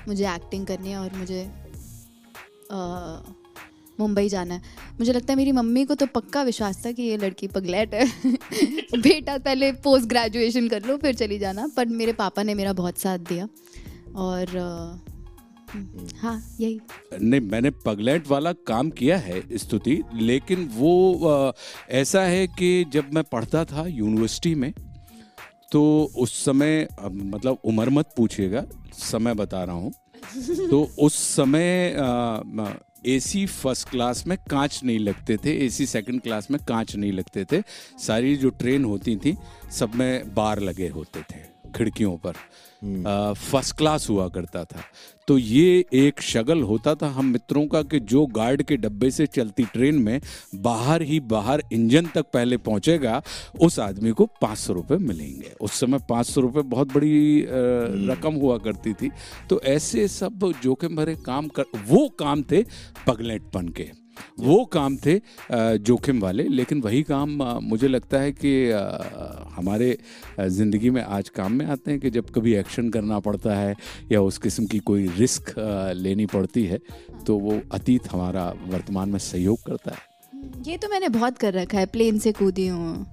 मुझे 0.08 0.36
एक्टिंग 0.36 0.66
करनी 0.68 0.90
है 0.90 0.98
और 0.98 1.14
मुझे 1.14 1.52
मुंबई 4.00 4.30
जाना 4.30 4.54
है 4.54 4.62
मुझे 5.00 5.14
लगता 5.14 5.34
है 5.34 5.38
मेरी 5.38 5.52
मम्मी 5.52 5.86
को 5.86 5.96
तो 5.96 6.06
पक्का 6.06 6.44
विश्वास 6.44 6.86
था 6.86 6.92
कि 6.92 7.04
ये 7.04 7.18
लड़की 7.18 7.48
पगलेट 7.48 7.94
है। 7.94 8.06
बेटा 8.98 9.38
पहले 9.38 9.72
पोस्ट 9.72 10.08
ग्रेजुएशन 10.08 10.68
कर 10.68 10.86
लो 10.86 10.98
फिर 10.98 11.16
चली 11.16 11.40
जाना। 11.40 11.68
पर 11.78 11.86
मेरे 11.86 12.14
पापा 12.14 12.44
ने 12.44 12.54
मेरा 12.54 12.74
बहुत 12.74 12.98
साथ 12.98 13.18
दिया 13.18 13.48
और 14.16 14.58
हाँ 16.22 16.42
यही। 16.60 16.80
नहीं 17.22 17.42
मैंने 17.42 17.70
पगलेट 17.70 18.28
वाला 18.28 18.52
काम 18.54 18.90
किया 18.90 19.18
है 19.18 19.42
स्तुति 19.58 20.02
लेकिन 20.14 20.70
वो 20.74 20.94
अ, 21.28 21.54
ऐसा 21.90 22.22
है 22.22 22.48
कि 22.48 22.86
जब 22.94 23.14
मैं 23.14 23.24
पढ़ता 23.24 23.66
था 23.66 23.88
यूनिवर्सिटी 23.88 24.56
में 24.56 24.74
तो 25.74 25.82
उस 26.18 26.34
समय 26.46 26.88
मतलब 27.02 27.58
उम्र 27.66 27.90
मत 27.90 28.14
पूछिएगा 28.18 28.66
समय 28.94 29.34
बता 29.34 29.64
रहा 29.64 29.76
हूँ। 29.76 29.92
तो 30.70 30.82
उस 31.00 31.14
समय 31.36 31.96
एसी 33.06 33.46
फ़र्स्ट 33.46 33.90
क्लास 33.90 34.24
में 34.28 34.38
कांच 34.50 34.80
नहीं 34.84 35.00
लगते 35.00 35.38
थे 35.38 35.56
एसी 35.66 35.86
सेकंड 35.86 36.22
क्लास 36.22 36.52
में 36.52 36.60
कांच 36.68 36.96
नहीं 36.96 37.12
लगते 37.12 37.46
थे। 37.52 37.62
सारी 38.00 38.36
जो 38.36 38.50
ट्रेन 38.50 38.86
होती 38.86 39.16
थी 39.16 39.36
सब 39.72 39.96
में 39.96 40.34
बार 40.36 40.60
लगे 40.60 40.88
होते 40.90 41.22
थे 41.22 41.42
खिड़कियों 41.76 42.18
पर। 42.18 42.34
फ़र्स्ट 42.84 43.76
क्लास 43.78 44.10
हुआ 44.10 44.28
करता 44.28 44.64
था। 44.64 44.82
तो 45.28 45.38
ये 45.38 45.86
एक 45.94 46.22
शगल 46.22 46.62
होता 46.62 46.94
था 46.96 47.08
हम 47.08 47.26
मित्रों 47.26 47.66
का 47.68 47.82
कि 47.84 48.00
जो 48.00 48.26
गार्ड 48.26 48.64
के 48.64 48.78
डब्बे 48.78 49.12
से 49.12 49.26
चलती 49.28 49.64
ट्रेन 49.64 49.96
में 49.96 50.20
बाहर 50.56 51.02
ही 51.02 51.20
बाहर 51.20 51.64
इंजन 51.74 52.06
तक 52.06 52.26
पहले 52.34 52.58
पहुंचेगा 52.58 53.22
उस 53.62 53.80
आदमी 53.80 54.12
को 54.12 54.26
पाँच 54.42 54.58
सौ 54.58 54.74
रुपये 54.74 54.98
मिलेंगे। 54.98 55.54
उस 55.62 55.80
समय 55.80 56.00
पाँच 56.10 56.26
सौ 56.26 56.42
रुपये 56.42 56.64
बहुत 56.64 56.94
बड़ी 56.94 57.42
अ, 57.42 57.48
रकम 58.12 58.34
हुआ 58.34 58.58
करती 58.58 58.94
थी। 58.94 59.12
तो 59.50 59.62
ऐसे 59.62 60.08
सब 60.08 60.52
जोखिम 60.64 60.96
भरे 60.96 61.16
काम 61.16 61.48
कर 61.48 61.66
वो 61.88 62.08
काम 62.10 62.44
थे 62.44 62.64
पगलेटपन 63.08 63.68
के। 63.68 64.03
वो 64.40 64.64
काम 64.74 64.98
थे 64.98 65.20
जोखिम 65.80 66.20
वाले। 66.22 66.44
लेकिन 66.50 66.82
वही 66.82 67.02
काम 67.04 67.30
मुझे 67.64 67.88
लगता 67.88 68.20
है 68.20 68.32
कि 68.36 68.54
हमारे 69.56 69.98
ज़िंदगी 70.40 70.90
में 70.90 71.02
आज 71.02 71.30
काम 71.30 71.54
में 71.54 71.66
आते 71.66 71.92
हैं 71.92 72.00
कि 72.00 72.10
जब 72.10 72.30
कभी 72.36 72.54
एक्शन 72.56 72.90
करना 72.90 73.20
पड़ता 73.20 73.56
है 73.56 73.76
या 74.12 74.22
उस 74.22 74.38
किस्म 74.38 74.66
की 74.66 74.80
कोई 74.82 75.08
रिस्क 75.18 75.54
लेनी 75.96 76.26
पड़ती 76.26 76.66
है 76.66 76.80
तो 77.28 77.38
वो 77.40 77.60
अतीत 77.72 78.12
हमारा 78.12 78.48
वर्तमान 78.68 79.10
में 79.10 79.20
सहयोग 79.22 79.64
करता 79.66 79.92
है। 79.92 80.12
ये 80.68 80.78
तो 80.78 80.90
मैंने 80.90 81.10
बहुत 81.10 81.38
कर 81.38 81.54
रखा 81.54 81.78
है 81.80 81.86
प्लेन 81.86 82.20
से 82.20 82.32
कूदी 82.32 82.68
हूँ। 82.68 83.06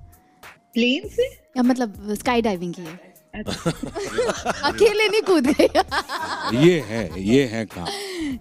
प्लेन 0.75 1.09
से? 1.09 1.26
या 1.57 1.62
मतलब 1.62 2.14
स्काई 2.14 2.42
डाइविंग 2.42 2.75
की 2.75 2.83
है। 2.83 3.09
अकेले 3.40 5.09
नहीं 5.09 5.21
कूद। 5.23 5.47
गई 5.49 6.66
ये 6.66 6.80
है 6.88 7.23
ये 7.23 7.45
है 7.47 7.64
काम 7.66 7.87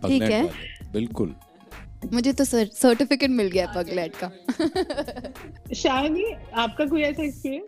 ठीक 0.08 0.22
है। 0.22 0.44
बिल्कुल। 0.94 1.34
मुझे 2.06 2.34
तो 2.34 2.46
सर्टिफिकेट 2.46 3.30
मिल 3.30 3.48
गया 3.48 3.74
पगलेट 3.76 4.14
का। 4.24 4.32
शायनी 5.76 6.24
आपका 6.54 6.86
कोई 6.86 7.02
ऐसा 7.02 7.24
एक्सपीरियंस 7.24 7.68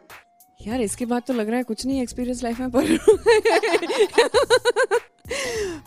यार 0.68 0.82
इसके 0.82 1.06
बाद 1.06 1.24
तो 1.28 1.34
लग 1.34 1.48
रहा 1.48 1.58
है 1.58 1.64
कुछ 1.64 1.86
नहीं 1.86 2.02
एक्सपीरियंस 2.02 2.44
लाइफ 2.44 2.60
में 2.60 2.72
पर 2.72 2.98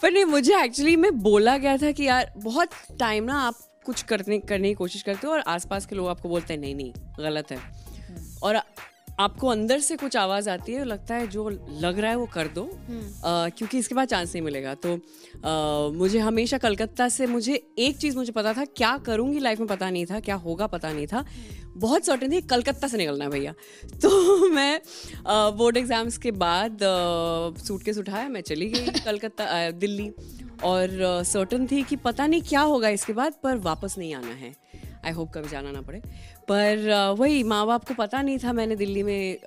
पर 0.02 0.12
नहीं 0.12 0.24
मुझे 0.24 0.64
एक्चुअली 0.64 0.96
में 0.96 1.18
बोला 1.18 1.56
गया 1.58 1.76
था 1.76 1.92
कि 1.92 2.04
यार 2.04 2.32
बहुत 2.36 2.68
टाइम 3.00 3.24
ना 3.24 3.40
आप 3.40 3.54
कुछ 3.86 4.02
करने 4.02 4.38
करने 4.38 4.68
की 4.68 4.74
कोशिश 4.74 5.02
करते 5.02 5.26
हो 5.26 5.32
और 5.32 5.40
आसपास 5.40 5.86
के 5.86 5.96
लोग 5.96 6.08
आपको 6.08 6.28
बोलते 6.28 6.54
हैं 6.54 6.60
नहीं 6.60 6.74
नहीं 6.74 6.92
गलत 7.18 7.52
है। 7.52 7.58
और 8.42 8.60
आपको 9.21 9.49
अंदर 9.49 9.78
से 9.78 9.97
कुछ 9.97 10.16
आवाज़ 10.16 10.49
आती 10.50 10.73
है 10.73 10.85
लगता 10.85 11.14
है 11.14 11.26
जो 11.26 11.49
लग 11.80 11.99
रहा 11.99 12.11
है 12.11 12.16
वो 12.16 12.26
कर 12.26 12.49
दो। 12.49 12.62
अ, 12.62 13.49
क्योंकि 13.49 13.78
इसके 13.78 13.94
बाद 13.94 14.09
चांस 14.09 14.33
नहीं 14.35 14.42
मिलेगा। 14.42 14.75
तो 14.75 14.94
अ, 14.94 15.90
मुझे 15.94 16.18
हमेशा 16.18 16.59
कलकत्ता 16.59 17.09
से 17.09 17.26
मुझे 17.26 17.54
एक 17.78 17.97
चीज़ 17.99 18.16
मुझे 18.16 18.33
पता 18.33 18.52
था 18.52 18.64
क्या 18.76 18.97
करूँगी 18.99 19.38
लाइफ 19.38 19.59
में 19.59 19.68
पता 19.68 19.90
नहीं 19.90 20.06
था 20.06 20.21
क्या 20.21 20.35
होगा 20.35 20.66
पता 20.66 20.92
नहीं 20.92 21.06
था। 21.06 21.25
बहुत 21.76 22.06
सर्टेन 22.06 22.33
थी 22.33 22.40
कलकत्ता 22.40 22.88
से 22.88 22.97
निकलना 22.97 23.25
है 23.25 23.30
भैया। 23.30 23.52
तो 24.02 24.49
मैं 24.54 24.80
बोर्ड 25.56 25.76
एग्ज़ाम्स 25.76 26.18
के 26.18 26.30
बाद 26.30 26.78
सूटकेस 27.66 27.99
उठाया 27.99 28.28
मैं 28.28 28.40
चली 28.40 28.68
गई 28.71 28.87
कलकत्ता 29.04 29.71
दिल्ली। 29.71 30.11
और 30.64 30.88
सर्टन 31.26 31.66
थी 31.66 31.83
कि 31.83 31.97
पता 31.97 32.26
नहीं 32.26 32.42
क्या 32.42 32.61
होगा 32.61 32.88
इसके 32.88 33.12
बाद 33.12 33.35
पर 33.42 33.56
वापस 33.56 33.94
नहीं 33.99 34.14
आना 34.14 34.35
है। 34.35 34.52
आई 35.04 35.12
होप 35.12 35.32
कभी 35.32 35.49
जाना 35.49 35.70
ना 35.70 35.80
पड़े। 35.80 35.99
पर 36.49 37.14
वही 37.18 37.42
माँ 37.42 37.66
बाप 37.66 37.84
को 37.84 37.94
पता 37.94 38.23
नहीं 38.23 38.38
था 38.38 38.52
मैंने 38.52 38.76
दिल्ली 38.76 39.02
में 39.02 39.38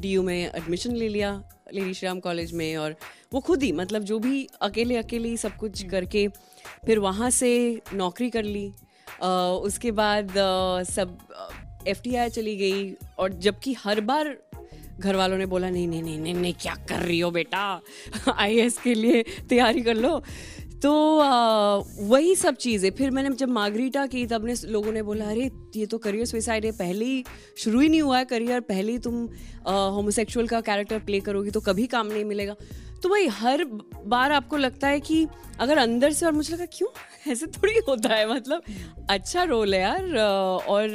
डी 0.00 0.08
यू 0.08 0.22
में 0.22 0.50
एडमिशन 0.54 0.96
ले 0.96 1.08
लिया 1.08 1.32
लेडी 1.74 1.94
श्री 1.94 2.20
कॉलेज 2.20 2.52
में 2.52 2.76
और 2.76 2.94
वो 3.32 3.40
खुद 3.40 3.62
ही 3.62 3.72
मतलब 3.72 4.02
जो 4.02 4.18
भी 4.18 4.48
अकेले 4.62 4.96
अकेले 4.96 5.28
ही 5.28 5.36
सब 5.36 5.56
कुछ 5.56 5.82
करके 5.82 6.28
फिर 6.86 6.98
वहाँ 6.98 7.30
से 7.30 7.80
नौकरी 7.94 8.30
कर 8.30 8.44
ली। 8.44 8.66
उसके 9.64 9.90
बाद 9.90 10.34
सब 10.90 11.18
एफ़ 11.88 12.02
चली 12.28 12.56
गई 12.56 12.94
और 13.18 13.32
जबकि 13.32 13.72
हर 13.72 14.00
बार 14.00 14.36
घर 15.00 15.16
वालों 15.16 15.38
ने 15.38 15.46
बोला, 15.46 15.70
नहीं 15.70 15.88
नहीं 15.88 16.02
नहीं 16.02 16.18
नहीं 16.18 16.34
नहीं, 16.34 16.54
क्या 16.54 16.74
कर 16.88 16.98
रही 16.98 17.20
हो 17.20 17.30
बेटा? 17.30 17.80
आईएएस 18.36 18.78
के 18.78 18.94
लिए 18.94 19.24
तैयारी 19.48 19.82
कर 19.82 19.94
लो। 19.94 20.22
तो 20.84 21.18
आ, 21.18 21.76
वही 22.00 22.34
सब 22.36 22.56
चीज़ें। 22.56 22.90
फिर 22.90 23.10
मैंने 23.10 23.30
जब 23.30 23.48
मार्गरीटा 23.48 24.06
की 24.06 24.24
तब 24.26 24.44
ने 24.44 24.54
लोगों 24.64 24.92
ने 24.92 25.02
बोला 25.02 25.24
अरे 25.24 25.50
ये 25.76 25.86
तो 25.86 25.98
करियर 25.98 26.26
सुसाइड 26.26 26.64
है। 26.64 26.72
पहले 26.72 27.04
ही 27.04 27.24
शुरू 27.58 27.80
ही 27.80 27.88
नहीं 27.88 28.00
हुआ 28.02 28.18
है 28.18 28.24
करियर 28.24 28.60
पहले 28.60 28.92
ही 28.92 28.98
तुम 28.98 29.22
होमोसेक्सुअल 29.66 30.48
का 30.48 30.60
कैरेक्टर 30.60 30.98
प्ले 30.98 31.20
करोगी 31.20 31.50
तो 31.50 31.60
कभी 31.60 31.86
काम 31.86 32.06
नहीं 32.06 32.24
मिलेगा। 32.24 32.54
तो 33.02 33.08
भाई 33.08 33.26
हर 33.26 33.64
बार 34.06 34.32
आपको 34.32 34.56
लगता 34.56 34.88
है 34.88 35.00
कि 35.00 35.26
अगर 35.60 35.78
अंदर 35.78 36.12
से 36.12 36.26
और 36.26 36.32
मुझे 36.32 36.54
लगा 36.54 36.66
क्यों? 36.72 36.88
ऐसे 37.32 37.46
थोड़ी 37.46 37.78
होता 37.88 38.14
है 38.14 38.34
मतलब 38.34 38.62
अच्छा 39.10 39.42
रोल 39.44 39.74
है 39.74 39.80
यार 39.80 40.16
और 40.68 40.88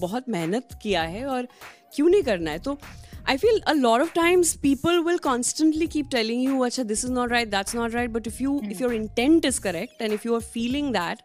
बहुत 0.00 0.28
मेहनत 0.28 0.78
किया 0.82 1.02
है 1.02 1.26
और 1.26 1.48
क्यों 1.94 2.08
नहीं 2.08 2.22
करना 2.22 2.50
है? 2.50 2.58
तो 2.58 2.78
I 3.27 3.37
feel 3.37 3.59
a 3.65 3.75
lot 3.75 4.01
of 4.01 4.13
times 4.13 4.55
people 4.55 5.03
will 5.03 5.19
constantly 5.19 5.87
keep 5.95 6.09
telling 6.09 6.39
you, 6.39 6.55
"Acha, 6.67 6.87
this 6.91 7.03
is 7.03 7.11
not 7.17 7.29
right, 7.29 7.51
that's 7.51 7.75
not 7.75 7.91
right." 7.91 8.15
But 8.17 8.27
if 8.31 8.41
you, 8.41 8.55
if 8.71 8.81
your 8.81 8.93
intent 8.93 9.45
is 9.51 9.59
correct, 9.59 10.01
and 10.01 10.17
if 10.17 10.25
you 10.25 10.35
are 10.37 10.45
feeling 10.57 10.91
that 10.93 11.17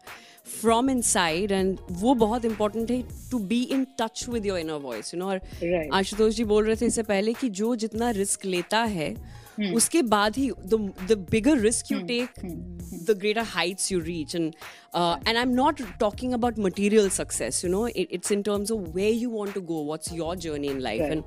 from 0.63 0.89
inside, 0.89 1.51
and 1.51 1.77
वो 1.91 2.15
बहुत 2.15 2.41
important 2.45 2.91
है 2.91 3.03
to 3.31 3.39
be 3.53 3.61
in 3.77 3.85
touch 4.01 4.27
with 4.33 4.45
your 4.45 4.59
inner 4.63 4.79
voice, 4.79 5.13
you 5.13 5.19
know. 5.19 5.29
और 5.29 5.39
Right. 5.39 5.91
Ashutosh 5.93 6.33
जी 6.33 6.43
बोल 6.43 6.65
रहे 6.65 6.75
थे 6.75 6.85
इससे 6.85 7.03
पहले 7.03 7.33
कि 7.33 7.49
जो 7.49 7.75
जितना 7.75 8.09
रिस्क 8.09 8.45
लेता 8.45 8.83
है 8.83 9.15
Hmm. 9.60 9.76
उसके 9.76 10.02
बाद 10.02 10.36
ही 10.36 10.50
the 10.50 11.26
bigger 11.30 11.58
risk 11.58 11.92
you 11.92 12.00
take 12.00 12.30
the 13.08 13.16
greater 13.18 13.40
heights 13.40 13.92
you 13.92 14.00
reach 14.00 14.34
and 14.34 14.54
and 14.96 15.36
I 15.36 15.42
am 15.42 15.48
not 15.48 15.82
talking 16.00 16.32
about 16.32 16.58
material 16.58 17.08
success 17.08 17.64
you 17.64 17.70
know 17.70 17.86
it's 17.86 18.32
in 18.32 18.42
terms 18.42 18.70
of 18.70 18.80
way 18.80 19.10
you 19.10 19.30
want 19.30 19.54
to 19.54 19.60
go 19.60 19.74
what's 19.74 20.12
your 20.12 20.36
journey 20.36 20.68
in 20.68 20.80
life 20.80 21.00
and 21.00 21.24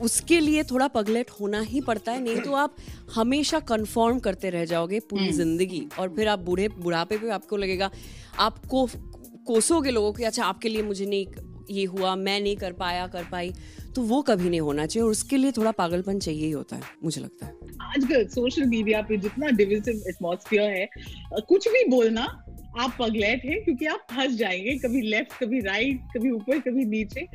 उसके 0.00 0.40
लिए 0.40 0.62
थोड़ा 0.62 0.88
पगलेट 0.88 1.30
होना 1.30 1.60
ही 1.60 1.80
पड़ता 1.80 2.12
है 2.12 2.22
नहीं 2.22 2.36
तो 2.36 2.52
आप 2.52 2.76
हमेशा 3.14 3.60
कन्फर्म 3.60 4.18
करते 4.18 4.50
रह 4.50 4.64
जाओगे 4.64 5.00
पूरी 5.00 5.26
hmm. 5.26 5.36
ज़िंदगी। 5.36 5.86
और 5.98 6.08
फिर 6.08 6.28
आप 6.28 6.38
बुढ़े 6.38 6.68
बुढ़ापे 6.68 7.18
पे 7.18 7.30
आपको 7.30 7.56
लगेगा 7.56 7.90
आपको 8.38 8.88
कोसोगे 9.46 9.90
लोगों 9.90 10.12
के 10.12 10.24
अच्छा 10.24 10.44
आपके 10.44 10.68
लिए 10.68 10.82
मुझे 10.82 11.06
नहीं 11.06 11.26
ये 11.70 11.84
हुआ, 11.86 12.14
मैं 12.16 12.40
नहीं 12.40 12.56
कर 12.56 12.72
पाया, 12.74 13.06
कर 13.06 13.24
पाई 13.32 13.52
तो 13.94 14.02
वो 14.02 14.20
कभी 14.22 14.48
नहीं 14.50 14.60
होना 14.60 14.86
चाहिए। 14.86 15.04
और 15.04 15.10
उसके 15.10 15.36
लिए 15.36 15.52
थोड़ा 15.52 15.70
पागलपन 15.72 16.18
चाहिए 16.18 16.44
ही 16.44 16.50
होता 16.50 16.76
है, 16.76 16.82
मुझे 17.04 17.20
लगता 17.20 17.46
है। 17.46 17.52
आजकल 17.82 18.26
सोशल 18.26 18.66
मीडिया 18.66 19.00
पे 19.02 19.16
जितना 19.16 19.50
डिविजिव 19.52 20.02
एटमॉस्फेयर 20.08 20.70
है 20.70 20.88
कुछ 21.42 21.68
भी 21.68 21.84
बोलना, 21.88 22.22
आप 22.78 22.96
पगलेट 23.00 23.44
हैं 23.44 23.62
क्योंकि 23.64 23.86
आप 23.86 24.06
फंस 24.10 24.34
जाएँगे, 24.36 24.76
कभी 24.78 25.00
लेफ़्ट 25.00 25.38
कभी 25.40 25.60
राइट 25.60 26.00
कभी 26.16 26.30
ऊपर, 26.30 26.58
कभी 26.60 26.84
नीचे। 26.86 27.28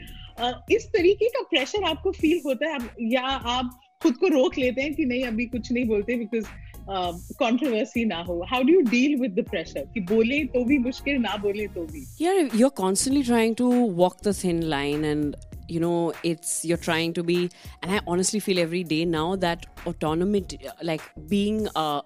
इस 0.76 0.86
तरीके 0.88 1.30
का 1.30 1.42
प्रेशर 1.42 1.84
आपको 1.84 2.12
फील 2.12 2.42
होता 2.46 2.70
है 2.70 2.78
या 3.12 3.22
आप 3.22 3.80
खुद 4.04 4.16
को 4.18 4.28
रोक 4.30 4.58
लेते 4.58 4.82
हैं 4.82 4.94
कि 4.96 5.06
नहीं, 5.06 5.24
अभी 5.24 5.46
कुछ 5.48 5.72
नहीं 5.72 5.86
बोलते 5.86 6.16
बिकॉज़ 6.16 6.46
कंट्रोवर्सी 6.91 8.05
ना 8.05 8.17
हो 8.29 8.41
how 8.51 8.63
do 8.63 8.73
you 8.73 8.81
deal 8.91 9.15
with 9.21 9.35
the 9.41 9.45
pressure 9.51 9.87
कि 9.95 10.01
बोले 10.13 10.45
तो 10.55 10.65
भी 10.65 10.79
मुश्किल 10.87 11.17
ना 11.23 11.37
बोले 11.43 11.67
तो 11.77 11.85
भी 11.93 12.05
Yeah, 12.25 12.39
you're 12.61 12.75
constantly 12.85 13.23
trying 13.33 13.55
to 13.63 13.69
walk 14.03 14.21
the 14.29 14.33
thin 14.41 14.61
line, 14.75 15.05
and 15.13 15.37
you 15.75 15.81
know, 15.85 16.13
it's 16.31 16.53
you're 16.71 16.83
trying 16.87 17.15
to 17.19 17.25
be. 17.31 17.39
And 17.83 17.95
I 17.97 18.01
honestly 18.15 18.41
feel 18.47 18.61
every 18.65 18.83
day 18.95 19.01
now 19.15 19.27
that 19.47 19.67
autonomy, 19.93 20.43
like 20.91 21.09
being 21.33 21.61
uh, 21.75 22.03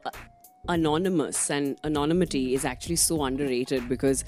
anonymous 0.77 1.51
and 1.51 1.79
anonymity, 1.91 2.43
is 2.55 2.65
actually 2.65 2.97
so 2.97 3.23
underrated 3.25 3.89
because 3.89 4.25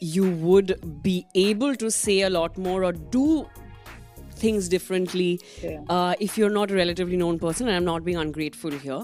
you 0.00 0.30
would 0.48 0.74
be 1.02 1.16
able 1.34 1.74
to 1.76 1.90
say 1.90 2.20
a 2.22 2.30
lot 2.30 2.58
more 2.58 2.84
or 2.84 2.92
do 2.92 3.26
things 4.44 4.68
differently 4.68 5.30
Yeah. 5.62 5.80
uh, 5.88 6.14
if 6.28 6.36
you're 6.38 6.54
not 6.60 6.70
a 6.70 6.74
relatively 6.74 7.16
known 7.16 7.38
person. 7.38 7.68
And 7.68 7.76
I'm 7.76 7.84
not 7.84 8.04
being 8.04 8.18
ungrateful 8.18 8.70
here. 8.70 9.02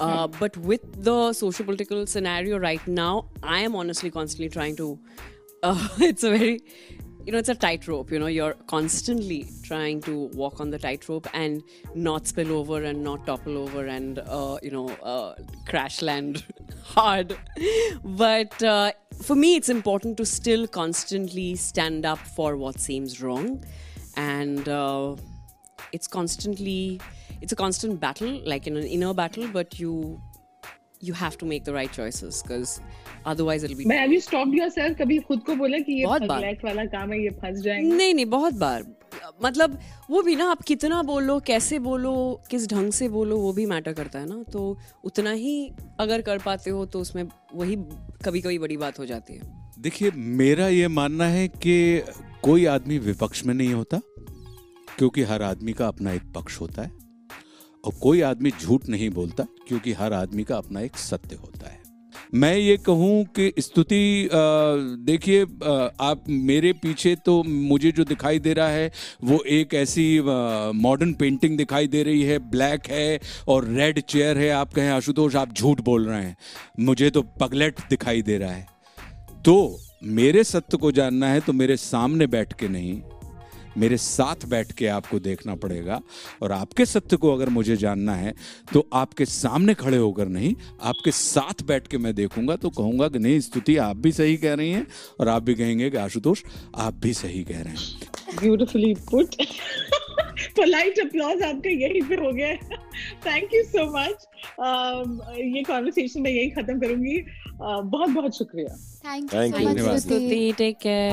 Uh, 0.00 0.26
but 0.26 0.56
with 0.56 1.04
the 1.04 1.32
social 1.34 1.64
political 1.64 2.06
scenario 2.06 2.58
right 2.58 2.84
now, 2.88 3.28
I 3.42 3.60
am 3.60 3.76
honestly 3.76 4.10
constantly 4.10 4.48
trying 4.48 4.76
to. 4.76 4.98
Uh, 5.62 5.88
it's 5.98 6.24
a 6.24 6.30
very, 6.30 6.60
you 7.26 7.32
know, 7.32 7.38
it's 7.38 7.50
a 7.50 7.54
tightrope. 7.54 8.10
You 8.10 8.18
know, 8.18 8.26
you're 8.26 8.54
constantly 8.66 9.46
trying 9.62 10.00
to 10.02 10.30
walk 10.32 10.58
on 10.58 10.70
the 10.70 10.78
tightrope 10.78 11.26
and 11.34 11.62
not 11.94 12.26
spill 12.26 12.52
over 12.52 12.82
and 12.82 13.04
not 13.04 13.26
topple 13.26 13.58
over 13.58 13.86
and, 13.86 14.20
uh, 14.20 14.58
you 14.62 14.70
know, 14.70 14.88
uh, 15.02 15.34
crash 15.68 16.00
land 16.00 16.44
hard. 16.82 17.36
But 18.02 18.62
uh, 18.62 18.92
for 19.20 19.36
me, 19.36 19.56
it's 19.56 19.68
important 19.68 20.16
to 20.16 20.24
still 20.24 20.66
constantly 20.66 21.56
stand 21.56 22.06
up 22.06 22.18
for 22.18 22.56
what 22.56 22.80
seems 22.80 23.20
wrong. 23.20 23.62
And 24.16 24.66
uh, 24.66 25.16
it's 25.92 26.08
constantly 26.16 27.00
it's 27.40 27.52
a 27.52 27.60
constant 27.62 28.00
battle 28.00 28.34
like 28.52 28.66
in 28.66 28.76
an 28.76 28.90
inner 28.96 29.14
battle 29.14 29.46
but 29.54 29.78
you 29.80 29.94
you 31.08 31.14
have 31.14 31.36
to 31.40 31.46
make 31.50 31.64
the 31.64 31.74
right 31.74 31.92
choices 31.92 32.42
because 32.42 32.72
otherwise 33.24 33.62
it'll 33.64 33.78
be 33.78 33.86
मैं 33.86 33.98
have 33.98 34.12
you 34.12 34.20
stopped 34.20 34.58
yourself 34.58 34.98
कभी 34.98 35.18
खुद 35.18 35.40
को 35.46 35.54
बोला 35.54 35.78
कि 35.78 36.00
ये 36.00 36.06
बहुत 36.06 36.22
वाला 36.64 36.84
काम 36.84 37.12
है 37.12 37.22
ये 37.22 37.30
फंस 37.42 37.60
जाएँगे। 37.60 37.92
नहीं 37.92 38.14
नहीं 38.14 38.26
बहुत 38.26 38.54
बार। 38.54 38.84
मतलब 39.44 39.78
वो 40.10 40.22
भी 40.22 40.34
ना 40.36 40.50
आप 40.50 40.62
कितना 40.62 41.02
बोलो 41.02 41.38
कैसे 41.40 41.78
बोलो 41.78 42.12
किस 42.50 42.68
ढंग 42.68 42.92
से 42.92 43.08
बोलो 43.08 43.36
वो 43.36 43.52
भी 43.52 43.66
मैटर 43.66 43.92
करता 43.92 44.18
है 44.18 44.28
ना। 44.28 44.42
तो 44.52 44.78
उतना 45.04 45.30
ही 45.30 45.72
अगर 46.00 46.22
कर 46.22 46.38
पाते 46.38 46.70
हो 46.70 46.84
तो 46.86 47.00
उसमें 47.00 47.22
वही 47.54 47.76
कभी 48.24 48.40
कभी 48.40 48.58
बड़ी 48.58 48.76
बात 48.76 48.98
हो 48.98 49.06
जाती 49.06 49.34
है। 49.34 49.40
देखिए 49.78 50.10
मेरा 50.14 50.68
ये 50.68 50.88
मानना 50.88 51.24
है 51.24 51.48
कि 51.48 52.02
कोई 52.42 52.64
आदमी 52.66 52.98
विपक्ष 52.98 53.44
में 53.44 53.54
नहीं 53.54 53.74
होता। 53.74 54.00
क्योंकि 55.00 55.22
हर 55.24 55.42
आदमी 55.42 55.72
का 55.72 55.86
अपना 55.88 56.12
एक 56.12 56.22
पक्ष 56.34 56.60
होता 56.60 56.82
है 56.82 56.90
और 57.84 57.92
कोई 58.00 58.20
आदमी 58.22 58.50
झूठ 58.52 58.88
नहीं 58.88 59.08
बोलता 59.10 59.44
क्योंकि 59.68 59.92
हर 59.92 60.12
आदमी 60.12 60.44
का 60.44 60.56
अपना 60.56 60.80
एक 60.80 60.96
सत्य 60.98 61.36
होता 61.36 61.68
है। 61.68 61.78
मैं 62.34 62.56
ये 62.56 62.76
कहूँ 62.76 63.24
कि 63.36 63.52
स्तुति 63.58 64.28
देखिए 65.04 65.42
आप 66.00 66.24
मेरे 66.28 66.72
पीछे 66.72 67.14
तो 67.16 67.42
मुझे 67.42 67.92
जो 67.92 68.04
दिखाई 68.04 68.38
दे 68.38 68.52
रहा 68.52 68.68
है, 68.68 68.90
वो 69.24 69.42
एक 69.48 69.74
ऐसी 69.74 70.20
मॉडर्न 70.20 71.12
पेंटिंग 71.14 71.56
दिखाई 71.58 71.86
दे 71.86 72.02
रही 72.02 72.22
है। 72.22 72.38
ब्लैक 72.50 72.86
है 72.86 73.20
और 73.48 73.64
रेड 73.66 74.00
चेयर 74.00 74.38
है, 74.38 74.50
आप 74.50 74.72
कहें 74.72 74.90
आशुतोष, 74.90 75.36
आप 75.36 75.52
झूठ 75.52 75.80
बोल 75.80 76.06
रहे 76.08 76.22
हैं। 76.22 76.36
मुझे 76.80 77.10
तो 77.10 77.22
पगलेट 77.40 77.80
दिखाई 77.90 78.22
दे 78.22 78.38
रहा 78.38 78.52
है। 78.52 78.66
तो 79.44 79.78
मेरे 80.04 80.44
सत्य 80.44 80.76
को 80.76 80.92
जानना 80.92 81.28
है 81.28 81.40
तो 81.40 81.52
मेरे 81.52 81.76
सामने 81.78 82.26
बैठ 82.28 82.52
के 82.52 82.68
नहीं। 82.68 83.00
मेरे 83.78 83.96
साथ 83.96 84.46
बैठ 84.48 84.72
के 84.72 84.86
आपको 84.86 85.18
देखना 85.20 85.54
पड़ेगा 85.54 86.00
और 86.42 86.52
आपके 86.52 86.86
सत्य 86.86 87.16
को 87.16 87.32
अगर 87.32 87.48
मुझे 87.48 87.76
जानना 87.76 88.14
है 88.14 88.34
तो 88.72 88.86
आपके 88.92 89.24
सामने 89.24 89.74
खड़े 89.74 89.96
होकर 89.96 90.28
नहीं 90.28 90.54
आपके 90.82 91.10
साथ 91.10 91.62
बैठ 91.66 91.86
के 91.86 91.98
मैं 91.98 92.14
देखूँगा 92.14 92.56
तो 92.56 92.70
कहूँगा 92.70 93.08
कि 93.08 93.18
नहीं 93.18 93.40
स्तुति 93.40 93.76
आप 93.76 93.96
भी 93.96 94.12
सही 94.12 94.36
कह 94.36 94.54
रही 94.54 94.70
हैं 94.70 94.86
और 95.20 95.28
आप 95.28 95.42
भी 95.42 95.54
कहेंगे 95.54 95.90
कि 95.90 95.96
आशुतोष 95.96 96.42
आप 96.76 96.94
भी 97.02 97.12
सही 97.14 97.42
कह 97.44 97.60
रहे 97.62 97.74
हैं। 97.74 98.38
ब्यूटिफुली 98.40 98.94
पुट 99.10 99.34
पोलाइट 100.56 100.98
अप्लॉज 100.98 101.42
आपका 101.42 101.70
यहीं 101.70 102.02
पे 102.02 102.14
हो 102.14 102.32
गया 102.32 102.54
थैंक 103.26 103.54
यू 103.54 103.62
सो 103.64 103.84
मच 103.98 104.26
ये 105.38 105.62
कॉन्वर्सेशन 105.62 106.22
मैं 106.22 106.30
यही 106.30 106.50
खत्म 106.50 106.80
करूँगी। 106.80 107.22
Uh, 107.60 107.80
बहुत 107.84 108.10
बहुत 108.10 108.36
शुक्रिया 108.36 108.76
thank 109.04 109.34
you 109.34 109.76
so 109.78 109.92
much 109.92 110.00
Stuti. 110.00 110.52
Take 110.58 110.76
care 110.82 111.12